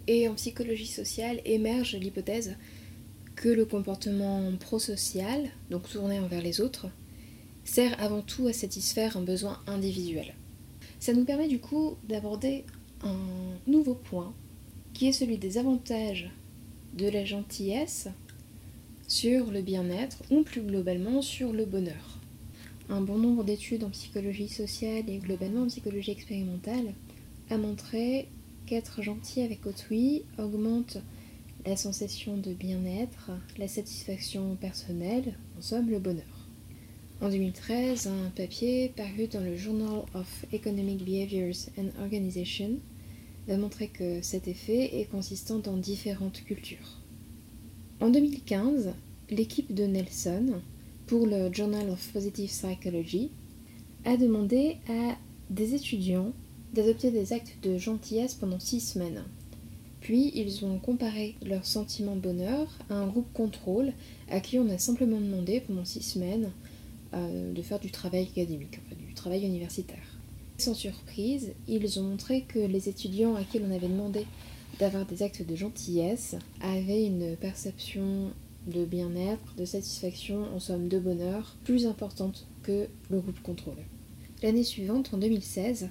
Et 0.07 0.27
en 0.27 0.33
psychologie 0.33 0.87
sociale 0.87 1.41
émerge 1.45 1.95
l'hypothèse 1.95 2.55
que 3.37 3.49
le 3.49 3.65
comportement 3.65 4.51
prosocial, 4.59 5.49
donc 5.69 5.87
tourné 5.87 6.19
envers 6.19 6.41
les 6.41 6.59
autres, 6.59 6.87
sert 7.63 8.01
avant 8.01 8.21
tout 8.21 8.47
à 8.47 8.53
satisfaire 8.53 9.15
un 9.15 9.21
besoin 9.21 9.61
individuel. 9.67 10.33
Ça 10.99 11.13
nous 11.13 11.23
permet 11.23 11.47
du 11.47 11.59
coup 11.59 11.97
d'aborder 12.09 12.65
un 13.03 13.15
nouveau 13.67 13.93
point 13.93 14.33
qui 14.93 15.07
est 15.07 15.13
celui 15.13 15.37
des 15.37 15.59
avantages 15.59 16.31
de 16.97 17.07
la 17.07 17.25
gentillesse 17.25 18.07
sur 19.07 19.51
le 19.51 19.61
bien-être 19.61 20.23
ou 20.31 20.41
plus 20.41 20.61
globalement 20.61 21.21
sur 21.21 21.53
le 21.53 21.65
bonheur. 21.65 22.19
Un 22.89 23.01
bon 23.01 23.19
nombre 23.19 23.43
d'études 23.43 23.83
en 23.83 23.91
psychologie 23.91 24.49
sociale 24.49 25.07
et 25.07 25.19
globalement 25.19 25.63
en 25.63 25.67
psychologie 25.67 26.11
expérimentale 26.11 26.93
a 27.51 27.57
montré 27.57 28.29
qu'être 28.65 29.03
gentil 29.03 29.41
avec 29.41 29.65
autrui 29.67 30.23
augmente 30.39 30.97
la 31.67 31.75
sensation 31.75 32.37
de 32.37 32.53
bien-être, 32.53 33.29
la 33.57 33.67
satisfaction 33.67 34.55
personnelle, 34.55 35.33
en 35.57 35.61
somme 35.61 35.89
le 35.89 35.99
bonheur. 35.99 36.47
En 37.19 37.29
2013, 37.29 38.07
un 38.07 38.29
papier 38.29 38.93
paru 38.95 39.27
dans 39.27 39.41
le 39.41 39.57
Journal 39.57 40.03
of 40.13 40.45
Economic 40.53 41.03
Behaviors 41.03 41.67
and 41.77 41.89
Organization 42.01 42.79
va 43.49 43.57
montrer 43.57 43.89
que 43.89 44.21
cet 44.21 44.47
effet 44.47 45.01
est 45.01 45.11
consistant 45.11 45.59
dans 45.59 45.75
différentes 45.75 46.41
cultures. 46.45 47.01
En 47.99 48.11
2015, 48.11 48.93
l'équipe 49.29 49.73
de 49.73 49.83
Nelson, 49.83 50.61
pour 51.05 51.27
le 51.27 51.51
Journal 51.51 51.89
of 51.89 52.13
Positive 52.13 52.49
Psychology, 52.49 53.31
a 54.05 54.15
demandé 54.15 54.77
à 54.87 55.17
des 55.49 55.73
étudiants 55.73 56.31
d'adopter 56.73 57.11
des 57.11 57.33
actes 57.33 57.57
de 57.61 57.77
gentillesse 57.77 58.35
pendant 58.35 58.59
six 58.59 58.79
semaines. 58.79 59.25
Puis 60.01 60.31
ils 60.35 60.63
ont 60.63 60.79
comparé 60.79 61.35
leur 61.45 61.65
sentiment 61.65 62.15
de 62.15 62.21
bonheur 62.21 62.77
à 62.89 62.95
un 62.95 63.07
groupe 63.07 63.31
contrôle 63.33 63.93
à 64.29 64.39
qui 64.39 64.59
on 64.59 64.69
a 64.69 64.77
simplement 64.77 65.19
demandé 65.19 65.61
pendant 65.61 65.85
six 65.85 66.01
semaines 66.01 66.51
euh, 67.13 67.53
de 67.53 67.61
faire 67.61 67.79
du 67.79 67.91
travail 67.91 68.27
académique, 68.31 68.79
du 68.97 69.13
travail 69.13 69.45
universitaire. 69.45 70.19
Sans 70.57 70.73
surprise, 70.73 71.53
ils 71.67 71.99
ont 71.99 72.03
montré 72.03 72.41
que 72.41 72.59
les 72.59 72.89
étudiants 72.89 73.35
à 73.35 73.43
qui 73.43 73.59
l'on 73.59 73.71
avait 73.71 73.87
demandé 73.87 74.25
d'avoir 74.79 75.05
des 75.05 75.23
actes 75.23 75.45
de 75.45 75.55
gentillesse 75.55 76.35
avaient 76.61 77.05
une 77.05 77.35
perception 77.35 78.31
de 78.67 78.85
bien-être, 78.85 79.55
de 79.57 79.65
satisfaction, 79.65 80.43
en 80.53 80.59
somme 80.59 80.87
de 80.87 80.99
bonheur, 80.99 81.55
plus 81.63 81.87
importante 81.87 82.47
que 82.63 82.87
le 83.09 83.19
groupe 83.19 83.41
contrôle. 83.41 83.77
L'année 84.43 84.63
suivante, 84.63 85.13
en 85.13 85.17
2016, 85.17 85.89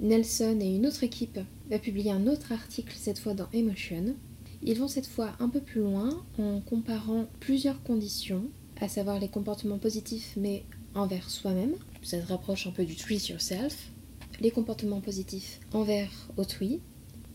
Nelson 0.00 0.58
et 0.60 0.76
une 0.76 0.86
autre 0.86 1.04
équipe 1.04 1.40
va 1.70 1.78
publier 1.78 2.10
un 2.10 2.26
autre 2.26 2.52
article, 2.52 2.94
cette 2.96 3.18
fois 3.18 3.34
dans 3.34 3.48
Emotion. 3.52 4.14
Ils 4.62 4.78
vont 4.78 4.88
cette 4.88 5.06
fois 5.06 5.32
un 5.38 5.48
peu 5.48 5.60
plus 5.60 5.80
loin 5.80 6.24
en 6.38 6.60
comparant 6.60 7.26
plusieurs 7.40 7.82
conditions, 7.82 8.44
à 8.80 8.88
savoir 8.88 9.18
les 9.18 9.28
comportements 9.28 9.78
positifs 9.78 10.34
mais 10.36 10.64
envers 10.94 11.30
soi-même, 11.30 11.74
ça 12.02 12.20
se 12.20 12.26
rapproche 12.26 12.66
un 12.66 12.72
peu 12.72 12.84
du 12.84 12.96
treat 12.96 13.28
yourself, 13.28 13.90
les 14.40 14.50
comportements 14.50 15.00
positifs 15.00 15.60
envers 15.72 16.10
autrui, 16.36 16.80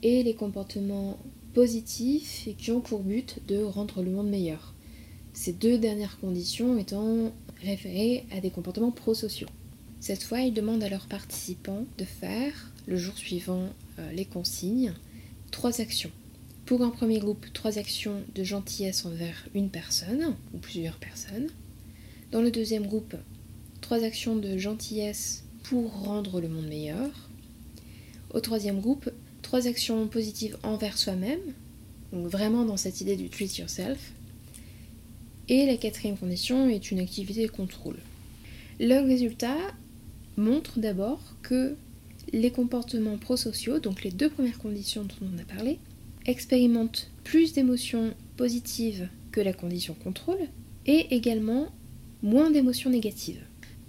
et 0.01 0.21
les 0.23 0.35
comportements 0.35 1.17
positifs 1.53 2.49
qui 2.57 2.71
ont 2.71 2.81
pour 2.81 2.99
but 3.03 3.39
de 3.47 3.63
rendre 3.63 4.03
le 4.03 4.11
monde 4.11 4.29
meilleur. 4.29 4.73
Ces 5.33 5.53
deux 5.53 5.77
dernières 5.77 6.19
conditions 6.19 6.77
étant 6.77 7.31
référées 7.61 8.25
à 8.31 8.41
des 8.41 8.49
comportements 8.49 8.91
prosociaux. 8.91 9.47
Cette 9.99 10.23
fois, 10.23 10.41
ils 10.41 10.53
demandent 10.53 10.83
à 10.83 10.89
leurs 10.89 11.07
participants 11.07 11.85
de 11.97 12.03
faire, 12.03 12.73
le 12.85 12.97
jour 12.97 13.17
suivant 13.17 13.69
les 14.13 14.25
consignes, 14.25 14.93
trois 15.51 15.81
actions. 15.81 16.11
Pour 16.65 16.81
un 16.81 16.89
premier 16.89 17.19
groupe, 17.19 17.45
trois 17.53 17.77
actions 17.77 18.21
de 18.33 18.43
gentillesse 18.43 19.05
envers 19.05 19.47
une 19.53 19.69
personne 19.69 20.35
ou 20.53 20.57
plusieurs 20.57 20.97
personnes. 20.97 21.49
Dans 22.31 22.41
le 22.41 22.51
deuxième 22.51 22.87
groupe, 22.87 23.15
trois 23.81 24.03
actions 24.03 24.37
de 24.37 24.57
gentillesse 24.57 25.43
pour 25.63 25.91
rendre 25.91 26.39
le 26.39 26.47
monde 26.47 26.67
meilleur. 26.67 27.29
Au 28.33 28.39
troisième 28.39 28.79
groupe, 28.79 29.09
trois 29.41 29.67
actions 29.67 30.07
positives 30.07 30.57
envers 30.63 30.97
soi-même, 30.97 31.41
donc 32.11 32.27
vraiment 32.27 32.65
dans 32.65 32.77
cette 32.77 33.01
idée 33.01 33.17
du 33.17 33.29
treat 33.29 33.57
yourself. 33.57 34.13
Et 35.49 35.65
la 35.65 35.75
quatrième 35.75 36.17
condition 36.17 36.69
est 36.69 36.91
une 36.91 36.99
activité 36.99 37.45
de 37.45 37.51
contrôle. 37.51 37.99
Le 38.79 39.05
résultat 39.05 39.57
montre 40.37 40.79
d'abord 40.79 41.21
que 41.41 41.75
les 42.33 42.51
comportements 42.51 43.17
prosociaux, 43.17 43.79
donc 43.79 44.03
les 44.03 44.11
deux 44.11 44.29
premières 44.29 44.57
conditions 44.57 45.03
dont 45.03 45.27
on 45.33 45.39
a 45.39 45.45
parlé, 45.45 45.79
expérimentent 46.25 47.09
plus 47.23 47.53
d'émotions 47.53 48.13
positives 48.37 49.07
que 49.31 49.39
la 49.39 49.53
condition 49.53 49.93
contrôle 49.93 50.49
et 50.85 51.15
également 51.15 51.67
moins 52.21 52.49
d'émotions 52.49 52.89
négatives. 52.89 53.41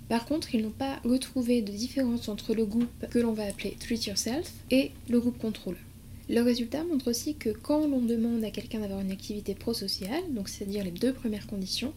Par 0.08 0.26
contre, 0.26 0.54
ils 0.54 0.62
n'ont 0.62 0.70
pas 0.70 1.00
retrouvé 1.04 1.62
de 1.62 1.72
différence 1.72 2.28
entre 2.28 2.54
le 2.54 2.66
groupe 2.66 3.08
que 3.10 3.18
l'on 3.18 3.32
va 3.32 3.44
appeler 3.44 3.76
Treat 3.80 4.06
Yourself 4.06 4.52
et 4.70 4.90
le 5.08 5.18
groupe 5.18 5.38
contrôle. 5.38 5.78
Le 6.28 6.40
résultat 6.40 6.84
montre 6.84 7.08
aussi 7.08 7.34
que 7.34 7.50
quand 7.50 7.86
l'on 7.86 8.00
demande 8.00 8.44
à 8.44 8.50
quelqu'un 8.50 8.80
d'avoir 8.80 9.00
une 9.00 9.10
activité 9.10 9.54
prosociale, 9.54 10.22
donc 10.30 10.48
c'est-à-dire 10.48 10.84
les 10.84 10.90
deux 10.90 11.12
premières 11.12 11.46
conditions, 11.46 11.92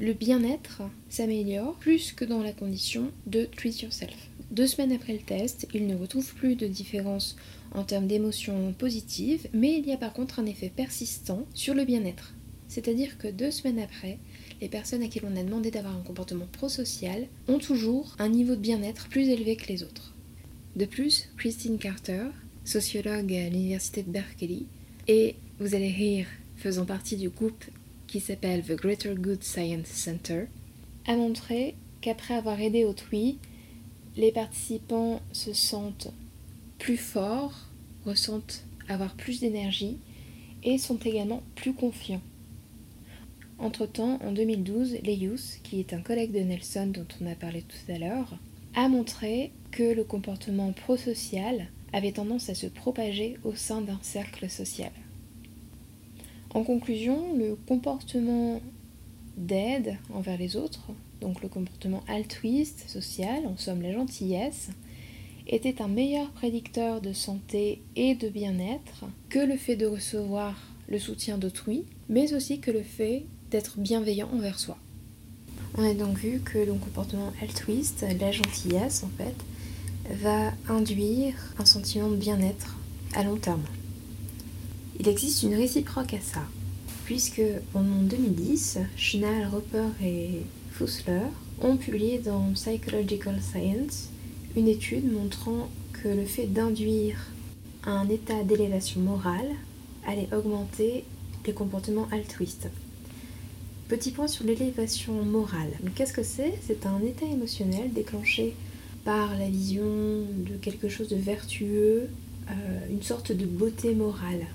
le 0.00 0.12
bien-être 0.12 0.82
s'améliore 1.08 1.74
plus 1.74 2.12
que 2.12 2.24
dans 2.24 2.42
la 2.42 2.52
condition 2.52 3.12
de 3.26 3.44
Treat 3.56 3.82
Yourself. 3.82 4.30
Deux 4.54 4.68
semaines 4.68 4.92
après 4.92 5.14
le 5.14 5.18
test, 5.18 5.66
ils 5.74 5.88
ne 5.88 5.96
retrouvent 5.96 6.32
plus 6.36 6.54
de 6.54 6.68
différence 6.68 7.34
en 7.72 7.82
termes 7.82 8.06
d'émotions 8.06 8.72
positives, 8.72 9.48
mais 9.52 9.76
il 9.78 9.84
y 9.84 9.90
a 9.90 9.96
par 9.96 10.12
contre 10.12 10.38
un 10.38 10.46
effet 10.46 10.70
persistant 10.74 11.44
sur 11.54 11.74
le 11.74 11.84
bien-être. 11.84 12.34
C'est-à-dire 12.68 13.18
que 13.18 13.26
deux 13.26 13.50
semaines 13.50 13.80
après, 13.80 14.20
les 14.60 14.68
personnes 14.68 15.02
à 15.02 15.08
qui 15.08 15.18
l'on 15.18 15.34
a 15.34 15.42
demandé 15.42 15.72
d'avoir 15.72 15.96
un 15.96 16.02
comportement 16.02 16.46
prosocial 16.46 17.26
ont 17.48 17.58
toujours 17.58 18.14
un 18.20 18.28
niveau 18.28 18.54
de 18.54 18.60
bien-être 18.60 19.08
plus 19.08 19.28
élevé 19.28 19.56
que 19.56 19.66
les 19.66 19.82
autres. 19.82 20.14
De 20.76 20.84
plus, 20.84 21.30
Christine 21.36 21.78
Carter, 21.78 22.26
sociologue 22.64 23.34
à 23.34 23.48
l'université 23.48 24.04
de 24.04 24.12
Berkeley, 24.12 24.66
et 25.08 25.34
vous 25.58 25.74
allez 25.74 25.90
rire, 25.90 26.28
faisant 26.58 26.84
partie 26.84 27.16
du 27.16 27.28
groupe 27.28 27.64
qui 28.06 28.20
s'appelle 28.20 28.62
The 28.62 28.76
Greater 28.76 29.16
Good 29.16 29.42
Science 29.42 29.88
Center, 29.88 30.44
a 31.08 31.16
montré 31.16 31.74
qu'après 32.00 32.34
avoir 32.34 32.60
aidé 32.60 32.84
autrui, 32.84 33.38
les 34.16 34.32
participants 34.32 35.20
se 35.32 35.52
sentent 35.52 36.12
plus 36.78 36.96
forts, 36.96 37.68
ressentent 38.04 38.64
avoir 38.88 39.14
plus 39.14 39.40
d'énergie 39.40 39.98
et 40.62 40.78
sont 40.78 40.98
également 40.98 41.42
plus 41.54 41.74
confiants. 41.74 42.22
Entre-temps, 43.58 44.18
en 44.22 44.32
2012, 44.32 44.98
Leius, 45.04 45.58
qui 45.62 45.80
est 45.80 45.92
un 45.92 46.00
collègue 46.00 46.32
de 46.32 46.40
Nelson 46.40 46.90
dont 46.92 47.06
on 47.20 47.30
a 47.30 47.34
parlé 47.34 47.62
tout 47.62 47.92
à 47.92 47.98
l'heure, 47.98 48.36
a 48.74 48.88
montré 48.88 49.52
que 49.70 49.94
le 49.94 50.04
comportement 50.04 50.72
prosocial 50.72 51.68
avait 51.92 52.12
tendance 52.12 52.48
à 52.48 52.54
se 52.54 52.66
propager 52.66 53.36
au 53.44 53.54
sein 53.54 53.80
d'un 53.80 53.98
cercle 54.02 54.50
social. 54.50 54.90
En 56.50 56.64
conclusion, 56.64 57.34
le 57.36 57.56
comportement 57.66 58.60
d'aide 59.36 59.96
envers 60.12 60.38
les 60.38 60.56
autres, 60.56 60.90
donc 61.24 61.40
le 61.40 61.48
comportement 61.48 62.04
altruiste, 62.06 62.84
social, 62.86 63.46
en 63.46 63.56
somme 63.56 63.80
la 63.80 63.92
gentillesse, 63.92 64.68
était 65.46 65.80
un 65.80 65.88
meilleur 65.88 66.30
prédicteur 66.32 67.00
de 67.00 67.14
santé 67.14 67.80
et 67.96 68.14
de 68.14 68.28
bien-être 68.28 69.06
que 69.30 69.38
le 69.38 69.56
fait 69.56 69.74
de 69.74 69.86
recevoir 69.86 70.54
le 70.86 70.98
soutien 70.98 71.38
d'autrui, 71.38 71.84
mais 72.10 72.34
aussi 72.34 72.60
que 72.60 72.70
le 72.70 72.82
fait 72.82 73.24
d'être 73.50 73.78
bienveillant 73.78 74.28
envers 74.34 74.58
soi. 74.58 74.76
On 75.78 75.90
a 75.90 75.94
donc 75.94 76.18
vu 76.18 76.40
que 76.40 76.58
le 76.58 76.74
comportement 76.74 77.32
altruiste, 77.40 78.04
la 78.20 78.30
gentillesse 78.30 79.02
en 79.02 79.10
fait, 79.16 80.14
va 80.22 80.52
induire 80.68 81.34
un 81.58 81.64
sentiment 81.64 82.10
de 82.10 82.16
bien-être 82.16 82.76
à 83.14 83.24
long 83.24 83.36
terme. 83.36 83.64
Il 85.00 85.08
existe 85.08 85.42
une 85.42 85.54
réciproque 85.54 86.12
à 86.12 86.20
ça, 86.20 86.42
puisque 87.06 87.42
en 87.74 87.82
2010, 87.82 88.80
Schnall, 88.94 89.48
Roper 89.50 89.88
et 90.02 90.42
Fussler 90.74 91.20
ont 91.62 91.76
publié 91.76 92.18
dans 92.18 92.50
Psychological 92.54 93.40
Science 93.40 94.08
une 94.56 94.66
étude 94.66 95.12
montrant 95.12 95.68
que 95.92 96.08
le 96.08 96.24
fait 96.24 96.46
d'induire 96.46 97.16
un 97.84 98.08
état 98.08 98.42
d'élévation 98.42 99.00
morale 99.00 99.50
allait 100.04 100.28
augmenter 100.32 101.04
les 101.46 101.52
comportements 101.52 102.08
altruistes. 102.10 102.68
Petit 103.88 104.10
point 104.10 104.26
sur 104.26 104.44
l'élévation 104.44 105.12
morale. 105.22 105.70
Qu'est-ce 105.94 106.12
que 106.12 106.24
c'est? 106.24 106.54
C'est 106.66 106.86
un 106.86 107.00
état 107.02 107.26
émotionnel 107.26 107.92
déclenché 107.92 108.56
par 109.04 109.38
la 109.38 109.48
vision 109.48 109.84
de 109.84 110.56
quelque 110.60 110.88
chose 110.88 111.08
de 111.08 111.16
vertueux, 111.16 112.08
euh, 112.50 112.52
une 112.90 113.02
sorte 113.02 113.30
de 113.30 113.46
beauté 113.46 113.94
morale. 113.94 114.46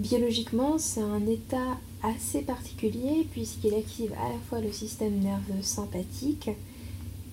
Biologiquement, 0.00 0.78
c'est 0.78 1.02
un 1.02 1.24
état 1.28 1.78
assez 2.02 2.42
particulier 2.42 3.26
puisqu'il 3.30 3.74
active 3.74 4.12
à 4.14 4.28
la 4.28 4.38
fois 4.48 4.60
le 4.60 4.72
système 4.72 5.18
nerveux 5.18 5.62
sympathique 5.62 6.50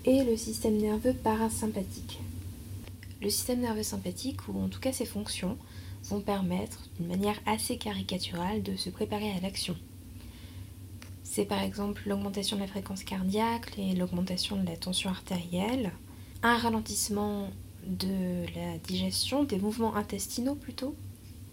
et 0.06 0.24
le 0.24 0.38
système 0.38 0.78
nerveux 0.78 1.14
parasympathique. 1.14 2.20
Le 3.22 3.30
système 3.30 3.62
nerveux 3.62 3.84
sympathique, 3.84 4.48
ou 4.48 4.62
en 4.62 4.68
tout 4.68 4.80
cas 4.80 4.94
ses 4.94 5.06
fonctions, 5.06 5.58
vont 6.06 6.22
permettre, 6.22 6.88
d'une 6.98 7.08
manière 7.08 7.40
assez 7.46 7.78
caricaturale, 7.78 8.64
de 8.64 8.76
se 8.76 8.90
préparer 8.90 9.32
à 9.32 9.40
l'action. 9.42 9.76
C'est 11.24 11.46
par 11.46 11.62
exemple 11.62 12.04
l'augmentation 12.06 12.56
de 12.56 12.62
la 12.62 12.68
fréquence 12.68 13.04
cardiaque 13.04 13.78
et 13.78 13.96
l'augmentation 13.96 14.56
de 14.56 14.66
la 14.66 14.78
tension 14.78 15.10
artérielle, 15.10 15.92
un 16.44 16.58
ralentissement 16.58 17.50
de 17.86 18.46
la 18.56 18.78
digestion, 18.80 19.44
des 19.44 19.58
mouvements 19.58 19.96
intestinaux 19.96 20.56
plutôt, 20.56 20.96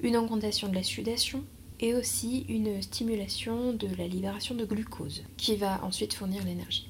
une 0.01 0.17
augmentation 0.17 0.69
de 0.69 0.75
la 0.75 0.83
sudation 0.83 1.45
et 1.81 1.95
aussi 1.95 2.47
une 2.49 2.81
stimulation 2.83 3.73
de 3.73 3.89
la 3.99 4.07
libération 4.07 4.55
de 4.55 4.65
glucose 4.65 5.23
qui 5.37 5.57
va 5.57 5.85
ensuite 5.85 6.15
fournir 6.15 6.45
l'énergie. 6.45 6.89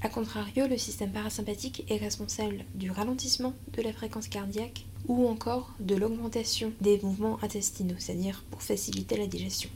A 0.00 0.08
contrario, 0.08 0.68
le 0.68 0.78
système 0.78 1.10
parasympathique 1.10 1.84
est 1.88 1.96
responsable 1.96 2.64
du 2.74 2.90
ralentissement 2.90 3.52
de 3.76 3.82
la 3.82 3.92
fréquence 3.92 4.28
cardiaque 4.28 4.84
ou 5.08 5.26
encore 5.26 5.74
de 5.80 5.96
l'augmentation 5.96 6.72
des 6.80 7.00
mouvements 7.02 7.42
intestinaux, 7.42 7.96
c'est-à-dire 7.98 8.44
pour 8.50 8.62
faciliter 8.62 9.16
la 9.16 9.26
digestion. 9.26 9.70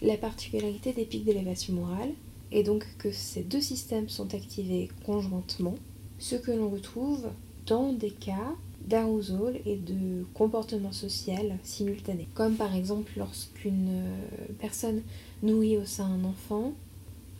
La 0.00 0.16
particularité 0.16 0.92
des 0.92 1.04
pics 1.04 1.24
d'élévation 1.24 1.74
morale 1.74 2.10
est 2.50 2.64
donc 2.64 2.84
que 2.98 3.12
ces 3.12 3.42
deux 3.42 3.60
systèmes 3.60 4.08
sont 4.08 4.34
activés 4.34 4.88
conjointement, 5.06 5.76
ce 6.18 6.34
que 6.34 6.50
l'on 6.50 6.68
retrouve 6.68 7.28
dans 7.66 7.92
des 7.92 8.10
cas 8.10 8.54
d'arousal 8.86 9.60
et 9.64 9.76
de 9.76 10.24
comportement 10.34 10.92
social 10.92 11.58
simultané. 11.62 12.28
Comme 12.34 12.56
par 12.56 12.74
exemple 12.74 13.12
lorsqu'une 13.16 13.88
euh, 13.88 14.52
personne 14.58 15.02
nourrit 15.42 15.78
au 15.78 15.84
sein 15.84 16.06
un 16.06 16.24
enfant, 16.24 16.72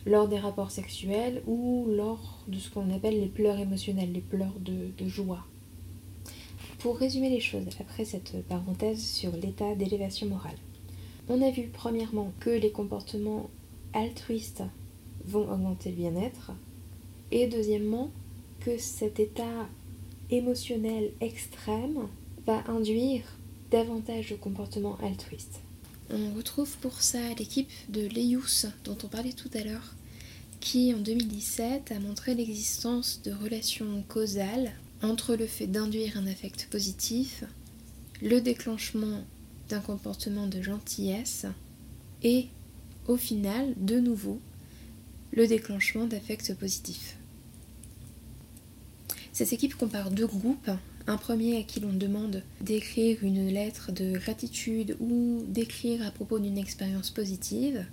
lors 0.05 0.27
des 0.27 0.39
rapports 0.39 0.71
sexuels 0.71 1.41
ou 1.47 1.87
lors 1.89 2.39
de 2.47 2.57
ce 2.57 2.69
qu'on 2.69 2.93
appelle 2.93 3.19
les 3.19 3.27
pleurs 3.27 3.57
émotionnels, 3.57 4.11
les 4.11 4.21
pleurs 4.21 4.59
de, 4.59 5.07
joie. 5.07 5.45
Pour 6.79 6.97
résumer 6.97 7.29
les 7.29 7.39
choses, 7.39 7.67
après 7.79 8.03
cette 8.03 8.43
parenthèse 8.47 9.01
sur 9.01 9.31
l'état 9.35 9.75
d'élévation 9.75 10.27
morale, 10.27 10.57
on 11.29 11.41
a 11.41 11.51
vu 11.51 11.69
premièrement 11.71 12.33
que 12.41 12.49
les 12.49 12.71
comportements 12.71 13.49
altruistes 13.93 14.63
vont 15.25 15.49
augmenter 15.49 15.91
le 15.91 15.95
bien-être, 15.95 16.51
et 17.31 17.47
deuxièmement 17.47 18.11
que 18.59 18.77
cet 18.77 19.19
état 19.19 19.69
émotionnel 20.33 21.11
extrême 21.21 22.07
va 22.45 22.63
induire 22.67 23.23
davantage 23.71 24.31
de 24.31 24.35
comportements 24.35 24.97
altruistes. 25.03 25.61
On 26.09 26.33
retrouve 26.35 26.75
pour 26.77 27.01
ça 27.01 27.33
l'équipe 27.37 27.71
de 27.89 28.01
Leius 28.01 28.67
dont 28.83 28.97
on 29.03 29.07
parlait 29.07 29.33
tout 29.33 29.49
à 29.53 29.63
l'heure, 29.63 29.95
qui 30.59 30.93
en 30.93 30.99
2017 30.99 31.91
a 31.91 31.99
montré 31.99 32.35
l'existence 32.35 33.21
de 33.23 33.31
relations 33.31 34.03
causales 34.07 34.73
entre 35.01 35.35
le 35.35 35.47
fait 35.47 35.67
d'induire 35.67 36.17
un 36.17 36.27
affect 36.27 36.67
positif, 36.69 37.43
le 38.21 38.41
déclenchement 38.41 39.23
d'un 39.69 39.81
comportement 39.81 40.47
de 40.47 40.61
gentillesse 40.61 41.45
et, 42.21 42.47
au 43.07 43.17
final, 43.17 43.73
de 43.77 43.99
nouveau, 43.99 44.39
le 45.31 45.47
déclenchement 45.47 46.05
d'affects 46.05 46.53
positifs. 46.53 47.17
Cette 49.33 49.51
équipe 49.51 49.75
compare 49.75 50.11
deux 50.11 50.27
groupes. 50.27 50.69
Un 51.07 51.17
premier 51.17 51.57
à 51.57 51.63
qui 51.63 51.79
l'on 51.79 51.91
demande 51.91 52.43
d'écrire 52.61 53.17
une 53.23 53.47
lettre 53.47 53.91
de 53.91 54.11
gratitude 54.11 54.95
ou 54.99 55.43
d'écrire 55.47 56.05
à 56.05 56.11
propos 56.11 56.37
d'une 56.37 56.59
expérience 56.59 57.09
positive. 57.09 57.83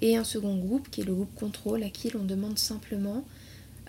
Et 0.00 0.16
un 0.16 0.24
second 0.24 0.56
groupe 0.58 0.90
qui 0.90 1.02
est 1.02 1.04
le 1.04 1.14
groupe 1.14 1.34
contrôle 1.36 1.84
à 1.84 1.90
qui 1.90 2.10
l'on 2.10 2.24
demande 2.24 2.58
simplement 2.58 3.24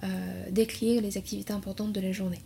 euh, 0.03 0.49
d'écrire 0.51 1.01
les 1.01 1.17
activités 1.17 1.53
importantes 1.53 1.91
de 1.91 1.99
la 1.99 2.11
journée. 2.11 2.41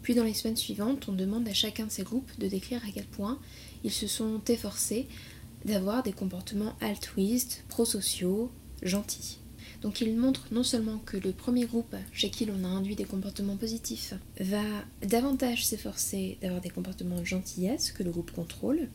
Puis 0.00 0.14
dans 0.14 0.24
les 0.24 0.34
semaines 0.34 0.56
suivantes, 0.56 1.06
on 1.08 1.12
demande 1.12 1.46
à 1.46 1.54
chacun 1.54 1.84
de 1.84 1.90
ces 1.90 2.04
groupes 2.04 2.30
de 2.38 2.48
décrire 2.48 2.80
à 2.88 2.90
quel 2.90 3.04
point 3.04 3.38
ils 3.84 3.92
se 3.92 4.06
sont 4.06 4.40
efforcés 4.48 5.06
d'avoir 5.66 6.02
des 6.02 6.12
comportements 6.12 6.74
altruistes, 6.80 7.64
prosociaux, 7.68 8.50
gentils. 8.82 9.38
Donc 9.84 10.00
il 10.00 10.16
montre 10.16 10.46
non 10.50 10.62
seulement 10.62 10.96
que 11.04 11.18
le 11.18 11.32
premier 11.32 11.66
groupe 11.66 11.94
chez 12.10 12.30
qui 12.30 12.46
l'on 12.46 12.64
a 12.64 12.68
induit 12.68 12.96
des 12.96 13.04
comportements 13.04 13.58
positifs 13.58 14.14
va 14.40 14.64
davantage 15.06 15.66
s'efforcer 15.66 16.38
d'avoir 16.40 16.62
des 16.62 16.70
comportements 16.70 17.20
de 17.20 17.26
gentillesse 17.26 17.92
que 17.92 18.02
le 18.02 18.10
groupe 18.10 18.30
contrôle, 18.30 18.88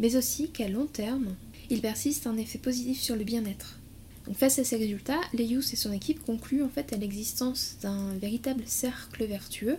mais 0.00 0.16
aussi 0.16 0.50
qu'à 0.50 0.68
long 0.68 0.86
terme, 0.86 1.36
il 1.70 1.80
persiste 1.80 2.26
un 2.26 2.36
effet 2.38 2.58
positif 2.58 3.00
sur 3.00 3.14
le 3.14 3.22
bien-être. 3.22 3.78
Donc 4.26 4.36
face 4.36 4.58
à 4.58 4.64
ces 4.64 4.76
résultats, 4.76 5.20
Leius 5.32 5.72
et 5.72 5.76
son 5.76 5.92
équipe 5.92 6.24
concluent 6.24 6.64
en 6.64 6.68
fait 6.68 6.92
à 6.92 6.96
l'existence 6.96 7.76
d'un 7.80 8.12
véritable 8.16 8.64
cercle 8.66 9.24
vertueux 9.26 9.78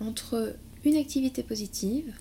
entre 0.00 0.54
une 0.84 0.96
activité 0.96 1.42
positive, 1.42 2.12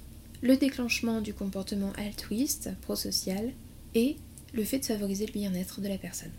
le 0.42 0.56
déclenchement 0.56 1.20
du 1.20 1.34
comportement 1.34 1.92
altruiste, 1.98 2.70
prosocial, 2.80 3.52
et 3.94 4.16
le 4.54 4.64
fait 4.64 4.80
de 4.80 4.86
favoriser 4.86 5.26
le 5.26 5.34
bien-être 5.34 5.82
de 5.82 5.90
la 5.90 5.98
personne. 5.98 6.32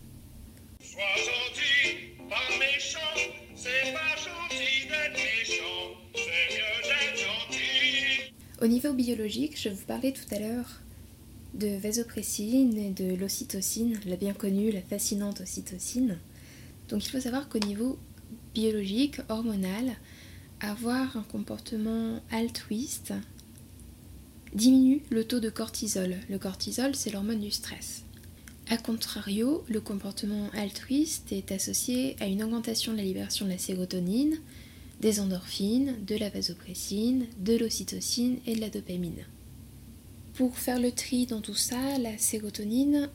Au 8.60 8.66
niveau 8.68 8.92
biologique, 8.92 9.60
je 9.60 9.68
vous 9.70 9.84
parlais 9.86 10.12
tout 10.12 10.34
à 10.34 10.38
l'heure 10.38 10.80
de 11.54 11.76
vasopressine 11.78 12.78
et 12.78 12.90
de 12.90 13.14
l'ocytocine, 13.16 13.98
la 14.06 14.16
bien 14.16 14.34
connue, 14.34 14.70
la 14.70 14.82
fascinante 14.82 15.40
ocytocine. 15.40 16.18
Donc 16.88 17.04
il 17.04 17.10
faut 17.10 17.20
savoir 17.20 17.48
qu'au 17.48 17.58
niveau 17.58 17.98
biologique, 18.54 19.18
hormonal, 19.28 19.96
avoir 20.60 21.16
un 21.16 21.24
comportement 21.24 22.20
altruiste 22.30 23.12
diminue 24.54 25.02
le 25.10 25.24
taux 25.24 25.40
de 25.40 25.50
cortisol. 25.50 26.16
Le 26.28 26.38
cortisol, 26.38 26.94
c'est 26.94 27.10
l'hormone 27.10 27.40
du 27.40 27.50
stress. 27.50 28.04
A 28.68 28.77
contrario, 28.77 29.64
le 29.68 29.81
comportement 29.81 30.48
altruiste 30.55 31.33
est 31.33 31.53
associé 31.53 32.16
à 32.20 32.27
une 32.27 32.42
augmentation 32.42 32.92
de 32.92 32.98
la 32.98 33.03
libération 33.05 33.44
de 33.44 33.51
la 33.51 33.59
sérotonine, 33.59 34.38
des 35.01 35.20
endorphines, 35.20 35.96
de 36.07 36.16
la 36.16 36.31
vasopressine, 36.31 37.27
de 37.38 37.57
l'ocytocine 37.57 38.38
et 38.46 38.55
de 38.55 38.61
la 38.61 38.70
dopamine. 38.70 39.27
Pour 40.35 40.57
faire 40.57 40.81
le 40.81 40.92
tri 40.92 41.27
dans 41.27 41.40
tout 41.40 41.57
ça, 41.57 41.98
la 41.98 42.16
sérotonine, 42.16 43.11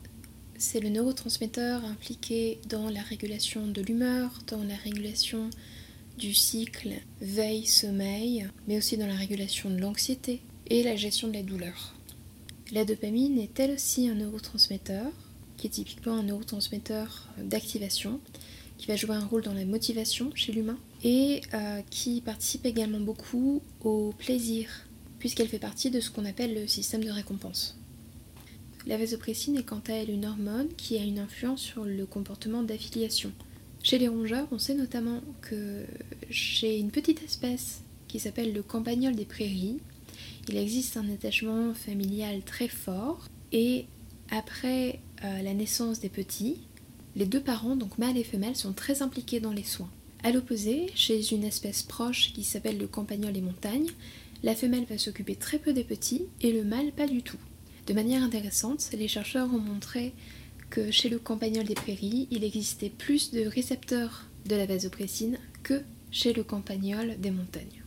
c'est 0.58 0.80
le 0.80 0.90
neurotransmetteur 0.90 1.84
impliqué 1.84 2.60
dans 2.68 2.90
la 2.90 3.02
régulation 3.02 3.66
de 3.66 3.80
l'humeur, 3.80 4.38
dans 4.46 4.62
la 4.62 4.76
régulation 4.76 5.50
du 6.18 6.34
cycle 6.34 6.94
veille-sommeil, 7.20 8.48
mais 8.66 8.76
aussi 8.76 8.96
dans 8.96 9.06
la 9.06 9.14
régulation 9.14 9.70
de 9.70 9.78
l'anxiété 9.78 10.42
et 10.68 10.82
la 10.82 10.96
gestion 10.96 11.28
de 11.28 11.34
la 11.34 11.42
douleur. 11.42 11.94
La 12.70 12.84
dopamine 12.84 13.38
est 13.38 13.58
elle 13.58 13.72
aussi 13.72 14.08
un 14.08 14.14
neurotransmetteur 14.14 15.10
qui 15.58 15.66
est 15.66 15.70
typiquement 15.70 16.14
un 16.14 16.22
neurotransmetteur 16.22 17.28
d'activation, 17.36 18.20
qui 18.78 18.86
va 18.86 18.96
jouer 18.96 19.16
un 19.16 19.26
rôle 19.26 19.42
dans 19.42 19.52
la 19.52 19.64
motivation 19.64 20.30
chez 20.34 20.52
l'humain, 20.52 20.78
et 21.04 21.42
euh, 21.52 21.82
qui 21.90 22.20
participe 22.22 22.64
également 22.64 23.00
beaucoup 23.00 23.60
au 23.84 24.14
plaisir, 24.16 24.70
puisqu'elle 25.18 25.48
fait 25.48 25.58
partie 25.58 25.90
de 25.90 26.00
ce 26.00 26.10
qu'on 26.10 26.24
appelle 26.24 26.54
le 26.54 26.66
système 26.66 27.04
de 27.04 27.10
récompense. 27.10 27.76
La 28.86 28.96
vasopressine 28.96 29.56
est 29.56 29.64
quant 29.64 29.82
à 29.88 29.92
elle 29.92 30.10
une 30.10 30.24
hormone 30.24 30.68
qui 30.76 30.96
a 30.96 31.02
une 31.02 31.18
influence 31.18 31.60
sur 31.60 31.84
le 31.84 32.06
comportement 32.06 32.62
d'affiliation. 32.62 33.32
Chez 33.82 33.98
les 33.98 34.08
rongeurs, 34.08 34.48
on 34.50 34.58
sait 34.58 34.74
notamment 34.74 35.20
que 35.42 35.84
chez 36.30 36.78
une 36.78 36.90
petite 36.90 37.22
espèce 37.22 37.82
qui 38.06 38.18
s'appelle 38.18 38.52
le 38.52 38.62
campagnol 38.62 39.14
des 39.14 39.24
prairies, 39.24 39.78
il 40.48 40.56
existe 40.56 40.96
un 40.96 41.08
attachement 41.10 41.74
familial 41.74 42.42
très 42.42 42.68
fort 42.68 43.26
et 43.52 43.86
après 44.30 45.00
euh, 45.24 45.42
la 45.42 45.54
naissance 45.54 46.00
des 46.00 46.08
petits, 46.08 46.58
les 47.16 47.26
deux 47.26 47.40
parents, 47.40 47.76
donc 47.76 47.98
mâle 47.98 48.16
et 48.16 48.24
femelle, 48.24 48.56
sont 48.56 48.72
très 48.72 49.02
impliqués 49.02 49.40
dans 49.40 49.52
les 49.52 49.64
soins. 49.64 49.90
A 50.22 50.32
l'opposé, 50.32 50.86
chez 50.94 51.32
une 51.32 51.44
espèce 51.44 51.82
proche 51.82 52.32
qui 52.32 52.44
s'appelle 52.44 52.78
le 52.78 52.86
campagnol 52.86 53.32
des 53.32 53.40
montagnes, 53.40 53.90
la 54.42 54.54
femelle 54.54 54.84
va 54.84 54.98
s'occuper 54.98 55.34
très 55.34 55.58
peu 55.58 55.72
des 55.72 55.84
petits 55.84 56.26
et 56.40 56.52
le 56.52 56.64
mâle 56.64 56.92
pas 56.92 57.06
du 57.06 57.22
tout. 57.22 57.38
De 57.86 57.94
manière 57.94 58.22
intéressante, 58.22 58.90
les 58.92 59.08
chercheurs 59.08 59.52
ont 59.52 59.58
montré 59.58 60.12
que 60.70 60.90
chez 60.90 61.08
le 61.08 61.18
campagnol 61.18 61.64
des 61.64 61.74
prairies, 61.74 62.28
il 62.30 62.44
existait 62.44 62.90
plus 62.90 63.30
de 63.30 63.46
récepteurs 63.46 64.26
de 64.46 64.54
la 64.54 64.66
vasopressine 64.66 65.38
que 65.62 65.82
chez 66.10 66.32
le 66.32 66.44
campagnol 66.44 67.18
des 67.18 67.30
montagnes. 67.30 67.82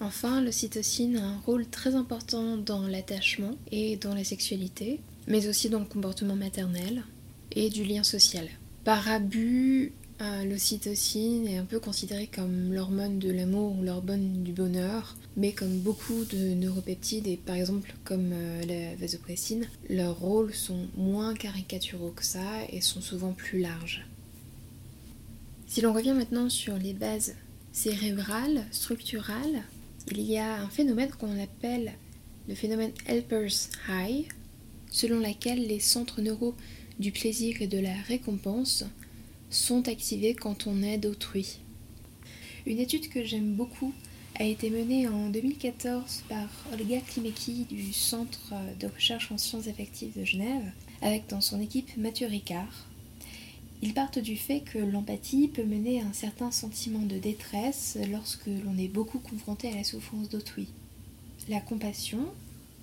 Enfin, 0.00 0.40
l'ocytocine 0.40 1.16
a 1.18 1.26
un 1.26 1.38
rôle 1.40 1.66
très 1.66 1.94
important 1.94 2.56
dans 2.56 2.86
l'attachement 2.86 3.56
et 3.70 3.96
dans 3.96 4.14
la 4.14 4.24
sexualité, 4.24 5.00
mais 5.30 5.48
aussi 5.48 5.70
dans 5.70 5.80
le 5.80 5.86
comportement 5.86 6.36
maternel 6.36 7.04
et 7.52 7.70
du 7.70 7.84
lien 7.84 8.02
social. 8.02 8.46
Par 8.84 9.08
abus, 9.08 9.92
Euh, 10.22 10.44
l'ocytocine 10.44 11.48
est 11.48 11.56
un 11.56 11.64
peu 11.64 11.80
considérée 11.80 12.26
comme 12.26 12.74
l'hormone 12.74 13.18
de 13.18 13.30
l'amour 13.30 13.78
ou 13.78 13.82
l'hormone 13.82 14.42
du 14.42 14.52
bonheur, 14.52 15.16
mais 15.34 15.52
comme 15.52 15.78
beaucoup 15.78 16.26
de 16.26 16.52
neuropeptides 16.54 17.26
et 17.26 17.38
par 17.38 17.56
exemple 17.56 17.94
comme 18.04 18.30
euh, 18.34 18.62
la 18.66 18.96
vasopressine, 18.96 19.66
leurs 19.88 20.18
rôles 20.18 20.52
sont 20.52 20.88
moins 20.94 21.32
caricaturaux 21.32 22.10
que 22.10 22.24
ça 22.24 22.64
et 22.68 22.82
sont 22.82 23.00
souvent 23.00 23.32
plus 23.32 23.60
larges. 23.60 24.06
Si 25.66 25.80
l'on 25.80 25.94
revient 25.94 26.12
maintenant 26.12 26.50
sur 26.50 26.76
les 26.76 26.92
bases 26.92 27.34
cérébrales, 27.72 28.66
structurales, 28.72 29.62
il 30.10 30.20
y 30.20 30.36
a 30.36 30.60
un 30.60 30.68
phénomène 30.68 31.10
qu'on 31.12 31.42
appelle 31.42 31.94
le 32.46 32.54
phénomène 32.54 32.92
Helper's 33.06 33.70
High, 33.88 34.26
selon 34.90 35.20
laquelle 35.20 35.66
les 35.66 35.80
centres 35.80 36.20
neuraux 36.20 36.54
du 36.98 37.12
plaisir 37.12 37.62
et 37.62 37.66
de 37.66 37.78
la 37.78 37.94
récompense 38.08 38.84
sont 39.48 39.88
activés 39.88 40.34
quand 40.34 40.66
on 40.66 40.82
aide 40.82 41.06
autrui. 41.06 41.58
Une 42.66 42.78
étude 42.78 43.08
que 43.08 43.24
j'aime 43.24 43.54
beaucoup 43.54 43.92
a 44.38 44.44
été 44.44 44.70
menée 44.70 45.08
en 45.08 45.28
2014 45.30 46.24
par 46.28 46.48
Olga 46.72 47.00
Klimecki 47.00 47.66
du 47.68 47.92
Centre 47.92 48.54
de 48.78 48.86
recherche 48.86 49.30
en 49.32 49.38
sciences 49.38 49.68
affectives 49.68 50.18
de 50.18 50.24
Genève, 50.24 50.72
avec 51.02 51.26
dans 51.28 51.40
son 51.40 51.60
équipe 51.60 51.96
Mathieu 51.96 52.26
Ricard. 52.26 52.86
Ils 53.82 53.94
partent 53.94 54.18
du 54.18 54.36
fait 54.36 54.60
que 54.60 54.78
l'empathie 54.78 55.48
peut 55.48 55.64
mener 55.64 56.00
à 56.00 56.06
un 56.06 56.12
certain 56.12 56.50
sentiment 56.50 57.04
de 57.06 57.16
détresse 57.16 57.96
lorsque 58.10 58.46
l'on 58.46 58.76
est 58.78 58.88
beaucoup 58.88 59.18
confronté 59.18 59.68
à 59.68 59.74
la 59.74 59.84
souffrance 59.84 60.28
d'autrui. 60.28 60.68
La 61.48 61.60
compassion, 61.60 62.26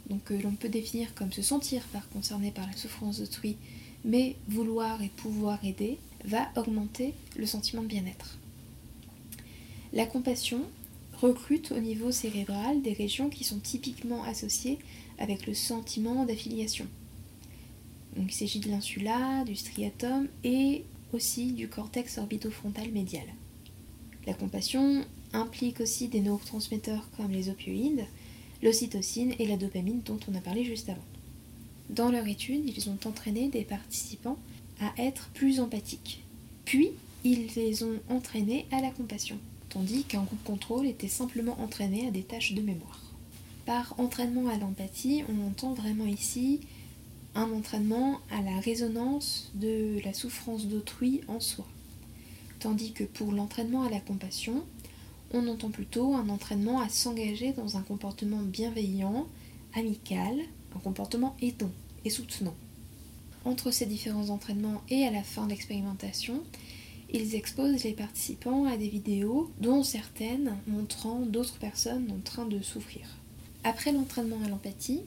donc 0.09 0.23
que 0.23 0.33
l'on 0.33 0.53
peut 0.53 0.69
définir 0.69 1.13
comme 1.15 1.31
se 1.31 1.41
sentir 1.41 1.83
par 1.93 2.07
concerné 2.09 2.51
par 2.51 2.67
la 2.67 2.75
souffrance 2.75 3.19
d'autrui, 3.19 3.57
mais 4.05 4.35
vouloir 4.47 5.01
et 5.01 5.09
pouvoir 5.09 5.63
aider, 5.65 5.97
va 6.25 6.49
augmenter 6.55 7.13
le 7.35 7.45
sentiment 7.45 7.81
de 7.81 7.87
bien-être. 7.87 8.37
La 9.93 10.05
compassion 10.05 10.61
recrute 11.13 11.71
au 11.71 11.79
niveau 11.79 12.11
cérébral 12.11 12.81
des 12.81 12.93
régions 12.93 13.29
qui 13.29 13.43
sont 13.43 13.59
typiquement 13.59 14.23
associées 14.23 14.79
avec 15.17 15.47
le 15.47 15.53
sentiment 15.53 16.25
d'affiliation. 16.25 16.85
il 18.17 18.31
s'agit 18.31 18.59
de 18.59 18.69
l'insula, 18.69 19.43
du 19.45 19.55
striatum 19.55 20.27
et 20.43 20.83
aussi 21.13 21.53
du 21.53 21.67
cortex 21.67 22.17
orbitofrontal 22.17 22.91
médial. 22.91 23.25
La 24.25 24.33
compassion 24.33 25.05
implique 25.33 25.79
aussi 25.79 26.07
des 26.07 26.19
neurotransmetteurs 26.19 27.09
comme 27.15 27.31
les 27.31 27.49
opioïdes, 27.49 28.05
l'ocytocine 28.61 29.33
et 29.39 29.47
la 29.47 29.57
dopamine 29.57 30.01
dont 30.05 30.19
on 30.29 30.35
a 30.35 30.41
parlé 30.41 30.63
juste 30.63 30.89
avant. 30.89 31.01
Dans 31.89 32.11
leur 32.11 32.27
étude, 32.27 32.63
ils 32.65 32.89
ont 32.89 32.97
entraîné 33.05 33.47
des 33.49 33.63
participants 33.63 34.37
à 34.81 34.93
être 35.01 35.29
plus 35.33 35.59
empathiques. 35.59 36.23
Puis, 36.65 36.89
ils 37.23 37.47
les 37.55 37.83
ont 37.83 37.99
entraînés 38.09 38.65
à 38.71 38.81
la 38.81 38.91
compassion, 38.91 39.37
tandis 39.69 40.03
qu'un 40.03 40.23
groupe 40.23 40.43
contrôle 40.43 40.85
était 40.85 41.07
simplement 41.07 41.59
entraîné 41.61 42.07
à 42.07 42.11
des 42.11 42.23
tâches 42.23 42.53
de 42.53 42.61
mémoire. 42.61 43.01
Par 43.65 43.95
entraînement 43.99 44.47
à 44.49 44.57
l'empathie, 44.57 45.23
on 45.29 45.47
entend 45.47 45.73
vraiment 45.73 46.05
ici 46.05 46.61
un 47.35 47.51
entraînement 47.51 48.19
à 48.31 48.41
la 48.41 48.59
résonance 48.59 49.51
de 49.55 49.99
la 50.03 50.13
souffrance 50.13 50.65
d'autrui 50.65 51.21
en 51.27 51.39
soi. 51.39 51.65
Tandis 52.59 52.91
que 52.91 53.03
pour 53.03 53.31
l'entraînement 53.31 53.83
à 53.83 53.89
la 53.89 53.99
compassion, 53.99 54.63
on 55.33 55.47
entend 55.47 55.69
plutôt 55.69 56.15
un 56.15 56.29
entraînement 56.29 56.79
à 56.81 56.89
s'engager 56.89 57.53
dans 57.53 57.77
un 57.77 57.81
comportement 57.81 58.41
bienveillant, 58.41 59.27
amical, 59.75 60.35
un 60.75 60.79
comportement 60.79 61.35
aidant 61.41 61.71
et 62.05 62.09
soutenant. 62.09 62.55
Entre 63.45 63.71
ces 63.71 63.85
différents 63.85 64.29
entraînements 64.29 64.81
et 64.89 65.05
à 65.05 65.11
la 65.11 65.23
fin 65.23 65.45
de 65.45 65.51
l'expérimentation, 65.51 66.41
ils 67.13 67.35
exposent 67.35 67.83
les 67.83 67.93
participants 67.93 68.65
à 68.65 68.75
des 68.75 68.89
vidéos, 68.89 69.49
dont 69.61 69.83
certaines 69.83 70.57
montrant 70.67 71.19
d'autres 71.21 71.57
personnes 71.57 72.11
en 72.11 72.19
train 72.19 72.45
de 72.45 72.61
souffrir. 72.61 73.07
Après 73.63 73.91
l'entraînement 73.91 74.39
à 74.45 74.49
l'empathie, 74.49 75.01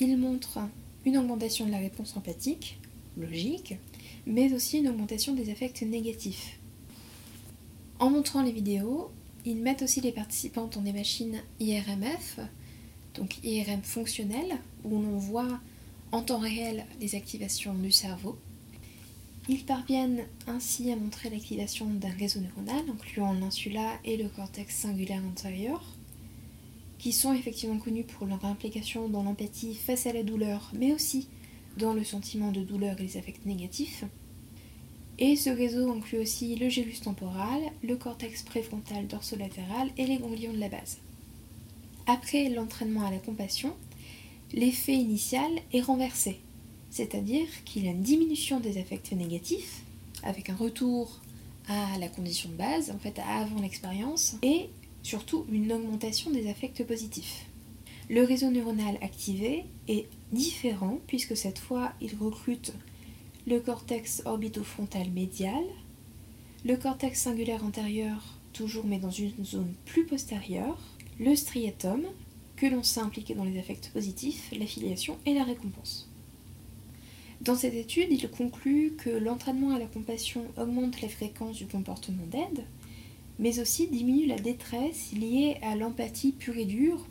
ils 0.00 0.16
montrent 0.16 0.60
une 1.06 1.16
augmentation 1.16 1.66
de 1.66 1.70
la 1.70 1.78
réponse 1.78 2.16
empathique, 2.16 2.78
logique, 3.16 3.76
mais 4.26 4.52
aussi 4.52 4.78
une 4.78 4.88
augmentation 4.88 5.34
des 5.34 5.50
affects 5.50 5.82
négatifs. 5.82 6.58
En 7.98 8.10
montrant 8.10 8.42
les 8.42 8.52
vidéos, 8.52 9.10
ils 9.48 9.62
mettent 9.62 9.80
aussi 9.80 10.02
les 10.02 10.12
participants 10.12 10.66
dans 10.66 10.82
des 10.82 10.92
machines 10.92 11.40
IRMF, 11.58 12.38
donc 13.14 13.42
IRM 13.42 13.82
fonctionnelles, 13.82 14.58
où 14.84 14.90
l'on 14.90 15.16
voit 15.16 15.58
en 16.12 16.20
temps 16.20 16.38
réel 16.38 16.84
les 17.00 17.14
activations 17.14 17.72
du 17.72 17.90
cerveau. 17.90 18.38
Ils 19.48 19.64
parviennent 19.64 20.26
ainsi 20.46 20.92
à 20.92 20.96
montrer 20.96 21.30
l'activation 21.30 21.86
d'un 21.86 22.10
réseau 22.10 22.40
neuronal, 22.40 22.84
incluant 22.90 23.32
l'insula 23.32 23.98
et 24.04 24.18
le 24.18 24.28
cortex 24.28 24.76
singulaire 24.76 25.22
antérieur, 25.24 25.82
qui 26.98 27.12
sont 27.12 27.32
effectivement 27.32 27.78
connus 27.78 28.04
pour 28.04 28.26
leur 28.26 28.44
implication 28.44 29.08
dans 29.08 29.22
l'empathie 29.22 29.74
face 29.74 30.06
à 30.06 30.12
la 30.12 30.24
douleur, 30.24 30.70
mais 30.74 30.92
aussi 30.92 31.26
dans 31.78 31.94
le 31.94 32.04
sentiment 32.04 32.52
de 32.52 32.60
douleur 32.60 33.00
et 33.00 33.04
les 33.04 33.16
affects 33.16 33.46
négatifs. 33.46 34.04
Et 35.20 35.34
ce 35.34 35.50
réseau 35.50 35.90
inclut 35.90 36.18
aussi 36.18 36.54
le 36.54 36.68
gélus 36.68 37.00
temporal, 37.00 37.60
le 37.82 37.96
cortex 37.96 38.42
préfrontal 38.42 39.08
dorsolatéral 39.08 39.90
et 39.96 40.06
les 40.06 40.18
ganglions 40.18 40.52
de 40.52 40.60
la 40.60 40.68
base. 40.68 40.98
Après 42.06 42.48
l'entraînement 42.48 43.04
à 43.04 43.10
la 43.10 43.18
compassion, 43.18 43.74
l'effet 44.52 44.94
initial 44.94 45.50
est 45.72 45.80
renversé, 45.80 46.38
c'est-à-dire 46.90 47.48
qu'il 47.64 47.84
y 47.84 47.88
a 47.88 47.90
une 47.90 48.02
diminution 48.02 48.60
des 48.60 48.78
affects 48.78 49.12
négatifs, 49.12 49.82
avec 50.22 50.50
un 50.50 50.56
retour 50.56 51.20
à 51.68 51.98
la 51.98 52.08
condition 52.08 52.48
de 52.48 52.54
base, 52.54 52.90
en 52.90 52.98
fait 52.98 53.18
avant 53.18 53.60
l'expérience, 53.60 54.36
et 54.42 54.70
surtout 55.02 55.46
une 55.50 55.72
augmentation 55.72 56.30
des 56.30 56.48
affects 56.48 56.84
positifs. 56.84 57.44
Le 58.08 58.22
réseau 58.22 58.50
neuronal 58.50 58.96
activé 59.02 59.64
est 59.86 60.06
différent 60.32 60.98
puisque 61.06 61.36
cette 61.36 61.58
fois 61.58 61.92
il 62.00 62.14
recrute 62.14 62.72
le 63.48 63.60
cortex 63.60 64.20
orbitofrontal 64.26 65.10
médial, 65.10 65.64
le 66.66 66.76
cortex 66.76 67.22
singulaire 67.22 67.64
antérieur 67.64 68.22
toujours 68.52 68.84
mais 68.84 68.98
dans 68.98 69.10
une 69.10 69.42
zone 69.42 69.72
plus 69.86 70.04
postérieure, 70.04 70.78
le 71.18 71.34
striatum 71.34 72.02
que 72.56 72.66
l'on 72.66 72.82
sait 72.82 73.00
impliquer 73.00 73.34
dans 73.34 73.44
les 73.44 73.58
affects 73.58 73.90
positifs, 73.90 74.52
l'affiliation 74.52 75.16
et 75.24 75.32
la 75.32 75.44
récompense. 75.44 76.10
Dans 77.40 77.54
cette 77.54 77.72
étude, 77.72 78.08
il 78.10 78.28
conclut 78.28 78.92
que 78.98 79.08
l'entraînement 79.08 79.70
à 79.70 79.78
la 79.78 79.86
compassion 79.86 80.44
augmente 80.58 81.00
la 81.00 81.08
fréquence 81.08 81.56
du 81.56 81.66
comportement 81.66 82.26
d'aide, 82.26 82.64
mais 83.38 83.60
aussi 83.60 83.86
diminue 83.86 84.26
la 84.26 84.38
détresse 84.38 85.12
liée 85.12 85.56
à 85.62 85.74
l'empathie 85.74 86.32
pure 86.32 86.58
et 86.58 86.66
dure. 86.66 87.06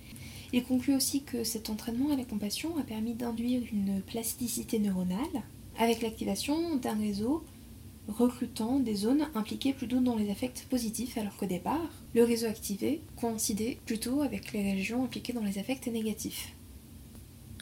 Il 0.53 0.63
conclut 0.63 0.93
aussi 0.93 1.23
que 1.23 1.43
cet 1.43 1.71
entraînement 1.71 2.11
à 2.11 2.15
la 2.15 2.25
compassion 2.25 2.77
a 2.77 2.83
permis 2.83 3.15
d'induire 3.15 3.63
une 3.71 4.01
plasticité 4.01 4.77
neuronale 4.77 5.43
avec 5.77 6.01
l'activation 6.01 6.75
d'un 6.77 6.97
réseau 6.97 7.43
recrutant 8.07 8.79
des 8.79 8.95
zones 8.95 9.27
impliquées 9.35 9.73
plutôt 9.73 9.99
dans 9.99 10.15
les 10.15 10.29
affects 10.29 10.65
positifs 10.69 11.17
alors 11.17 11.35
qu'au 11.35 11.45
départ, 11.45 11.91
le 12.13 12.23
réseau 12.23 12.47
activé 12.47 13.01
coïncidait 13.19 13.79
plutôt 13.85 14.21
avec 14.21 14.53
les 14.53 14.73
régions 14.73 15.03
impliquées 15.03 15.33
dans 15.33 15.43
les 15.43 15.59
affects 15.59 15.87
négatifs. 15.87 16.53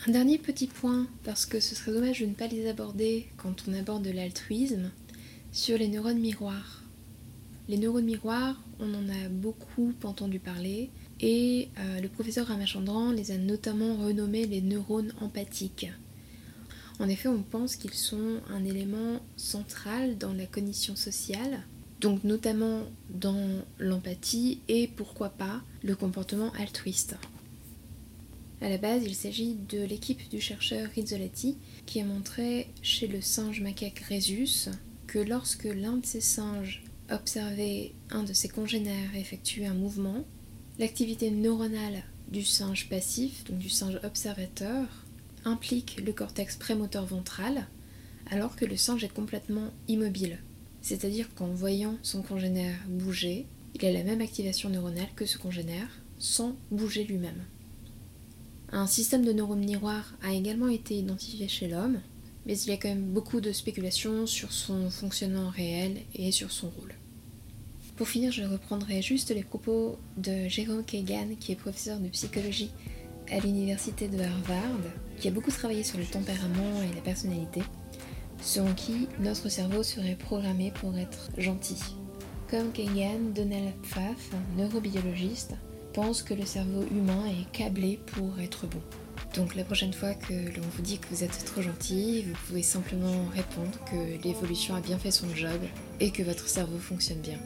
Un 0.08 0.12
dernier 0.12 0.38
petit 0.38 0.68
point, 0.68 1.08
parce 1.24 1.46
que 1.46 1.60
ce 1.60 1.74
serait 1.74 1.94
dommage 1.94 2.20
de 2.20 2.28
ne 2.28 2.34
pas 2.34 2.48
les 2.48 2.68
aborder 2.68 3.28
quand 3.38 3.66
on 3.68 3.74
aborde 3.74 4.06
l'altruisme, 4.06 4.92
sur 5.52 5.78
les 5.78 5.88
neurones 5.88 6.20
miroirs. 6.20 6.84
Les 7.68 7.78
neurones 7.78 8.06
miroirs, 8.06 8.62
on 8.80 8.94
en 8.94 9.10
a 9.10 9.30
beaucoup 9.30 9.94
entendu 10.04 10.38
parler, 10.38 10.92
et 11.22 11.70
euh, 11.80 12.02
le 12.02 12.10
professeur 12.10 12.48
Ramachandran 12.48 13.12
les 13.12 13.32
a 13.32 13.38
notamment 13.38 13.96
renommés 13.96 14.46
les 14.46 14.62
neurones 14.62 15.14
empathiques. 15.22 15.88
En 17.00 17.10
effet, 17.10 17.28
on 17.28 17.44
pense 17.44 17.76
qu'ils 17.76 17.94
sont 17.94 18.40
un 18.50 18.64
élément 18.64 19.20
central 19.36 20.18
dans 20.18 20.34
la 20.34 20.46
cognition 20.46 20.96
sociale, 20.96 21.64
donc 22.00 22.24
notamment 22.24 22.84
dans 23.10 23.64
l'empathie 23.80 24.62
et 24.68 24.88
pourquoi 24.88 25.30
pas 25.30 25.62
le 25.84 25.96
comportement 25.96 26.52
altruiste. 26.54 27.18
À 28.62 28.70
la 28.70 28.78
base, 28.78 29.04
il 29.04 29.16
s'agit 29.16 29.58
de 29.70 29.84
l'équipe 29.84 30.30
du 30.30 30.40
chercheur 30.40 30.90
Rizzolatti 30.96 31.58
qui 31.86 32.00
a 32.00 32.06
montré 32.06 32.70
chez 32.82 33.08
le 33.08 33.22
singe 33.22 33.62
macaque 33.62 34.04
Rhesus 34.10 34.70
que 35.08 35.20
lorsque 35.20 35.66
l'un 35.66 35.98
de 35.98 36.06
ces 36.06 36.22
singes 36.22 36.84
observait 37.12 37.94
un 38.10 38.24
de 38.24 38.34
ses 38.34 38.48
congénères 38.48 39.16
effectuer 39.16 39.66
un 39.68 39.74
mouvement, 39.74 40.24
l'activité 40.80 41.30
neuronale 41.32 42.04
du 42.30 42.44
singe 42.44 42.90
passif, 42.90 43.44
donc 43.44 43.60
du 43.60 43.70
singe 43.70 44.00
observateur, 44.04 44.88
implique 45.46 46.02
le 46.06 46.12
cortex 46.12 46.58
prémoteur 46.58 47.06
ventral, 47.06 47.68
alors 48.30 48.56
que 48.56 48.66
le 48.66 48.76
singe 48.76 49.04
est 49.04 49.14
complètement 49.14 49.70
immobile. 49.88 50.40
C'est-à-dire 50.82 51.34
qu'en 51.34 51.48
voyant 51.48 51.98
son 52.04 52.22
congénère 52.22 52.78
bouger, 52.88 53.46
il 53.76 53.86
a 53.86 53.92
la 53.92 54.04
même 54.04 54.22
activation 54.22 54.70
neuronale 54.70 55.10
que 55.16 55.26
ce 55.26 55.38
congénère, 55.38 55.90
sans 56.18 56.56
bouger 56.72 57.04
lui-même. 57.04 57.46
Un 58.72 58.88
système 58.88 59.24
de 59.24 59.32
neurones 59.32 59.66
miroirs 59.66 60.16
a 60.22 60.34
également 60.34 60.68
été 60.68 60.96
identifié 60.96 61.48
chez 61.48 61.68
l'homme, 61.68 62.00
mais 62.46 62.58
il 62.58 62.70
y 62.70 62.74
a 62.74 62.78
quand 62.78 62.90
même 62.90 63.14
beaucoup 63.14 63.42
de 63.42 63.52
spéculations 63.52 64.28
sur 64.28 64.52
son 64.52 64.90
fonctionnement 64.90 65.50
réel 65.50 65.98
et 66.14 66.32
sur 66.32 66.52
son 66.52 66.70
rôle. 66.70 66.94
Pour 67.96 68.10
finir, 68.10 68.32
je 68.32 68.44
reprendrai 68.44 69.02
juste 69.02 69.30
les 69.30 69.44
propos 69.44 69.98
de 70.18 70.48
Jérôme 70.50 70.84
Kagan, 70.84 71.36
qui 71.40 71.54
est 71.54 71.56
professeur 71.56 72.00
de 72.00 72.10
psychologie 72.10 72.72
à 73.32 73.40
l'université 73.40 74.08
de 74.08 74.20
Harvard, 74.20 74.82
qui 75.18 75.28
a 75.28 75.32
beaucoup 75.32 75.52
travaillé 75.52 75.84
sur 75.84 75.98
le 75.98 76.06
tempérament 76.06 76.82
et 76.84 76.96
la 76.96 77.02
personnalité, 77.02 77.62
selon 78.42 78.74
qui 78.74 79.08
notre 79.20 79.50
cerveau 79.50 79.84
serait 79.84 80.16
programmé 80.16 80.72
pour 80.72 80.98
être 80.98 81.30
gentil. 81.38 81.82
Comme 82.50 82.72
Kagan, 82.72 83.34
Donald 83.34 83.74
Pfaff, 83.84 84.32
neurobiologiste, 84.58 85.56
pense 85.94 86.22
que 86.22 86.34
le 86.34 86.46
cerveau 86.46 86.84
humain 86.92 87.26
est 87.26 87.52
câblé 87.52 88.00
pour 88.06 88.40
être 88.40 88.68
bon. 88.68 88.82
Donc 89.36 89.56
la 89.56 89.64
prochaine 89.64 89.94
fois 89.94 90.14
que 90.14 90.34
l'on 90.34 90.68
vous 90.76 90.82
dit 90.82 91.00
que 91.00 91.08
vous 91.10 91.24
êtes 91.24 91.46
trop 91.46 91.62
gentil, 91.62 92.24
vous 92.24 92.36
pouvez 92.48 92.64
simplement 92.64 93.26
répondre 93.34 93.78
que 93.90 94.24
l'évolution 94.24 94.76
a 94.76 94.82
bien 94.82 94.98
fait 94.98 95.12
son 95.12 95.34
job 95.36 95.60
et 96.00 96.12
que 96.12 96.24
votre 96.24 96.48
cerveau 96.48 96.78
fonctionne 96.78 97.20
bien. 97.20 97.40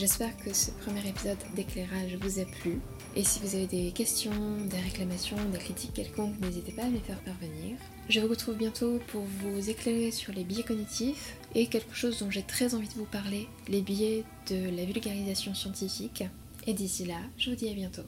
J'espère 0.00 0.34
que 0.38 0.54
ce 0.54 0.70
premier 0.70 1.06
épisode 1.06 1.36
d'éclairage 1.54 2.16
vous 2.22 2.40
a 2.40 2.46
plu. 2.46 2.80
Et 3.14 3.22
si 3.22 3.38
vous 3.40 3.54
avez 3.54 3.66
des 3.66 3.90
questions, 3.90 4.32
des 4.64 4.78
réclamations, 4.78 5.36
des 5.52 5.58
critiques 5.58 5.92
quelconques, 5.92 6.40
n'hésitez 6.40 6.72
pas 6.72 6.84
à 6.84 6.86
me 6.86 6.94
les 6.94 7.00
faire 7.00 7.20
parvenir. 7.20 7.76
Je 8.08 8.18
vous 8.20 8.28
retrouve 8.28 8.56
bientôt 8.56 8.98
pour 9.08 9.20
vous 9.20 9.68
éclairer 9.68 10.10
sur 10.10 10.32
les 10.32 10.42
biais 10.42 10.62
cognitifs 10.62 11.36
et 11.54 11.66
quelque 11.66 11.94
chose 11.94 12.18
dont 12.20 12.30
j'ai 12.30 12.42
très 12.42 12.74
envie 12.74 12.88
de 12.88 12.94
vous 12.94 13.04
parler, 13.04 13.46
les 13.68 13.82
biais 13.82 14.24
de 14.48 14.74
la 14.74 14.86
vulgarisation 14.86 15.52
scientifique. 15.52 16.24
Et 16.66 16.72
d'ici 16.72 17.04
là, 17.04 17.18
je 17.36 17.50
vous 17.50 17.56
dis 17.56 17.68
à 17.68 17.74
bientôt. 17.74 18.04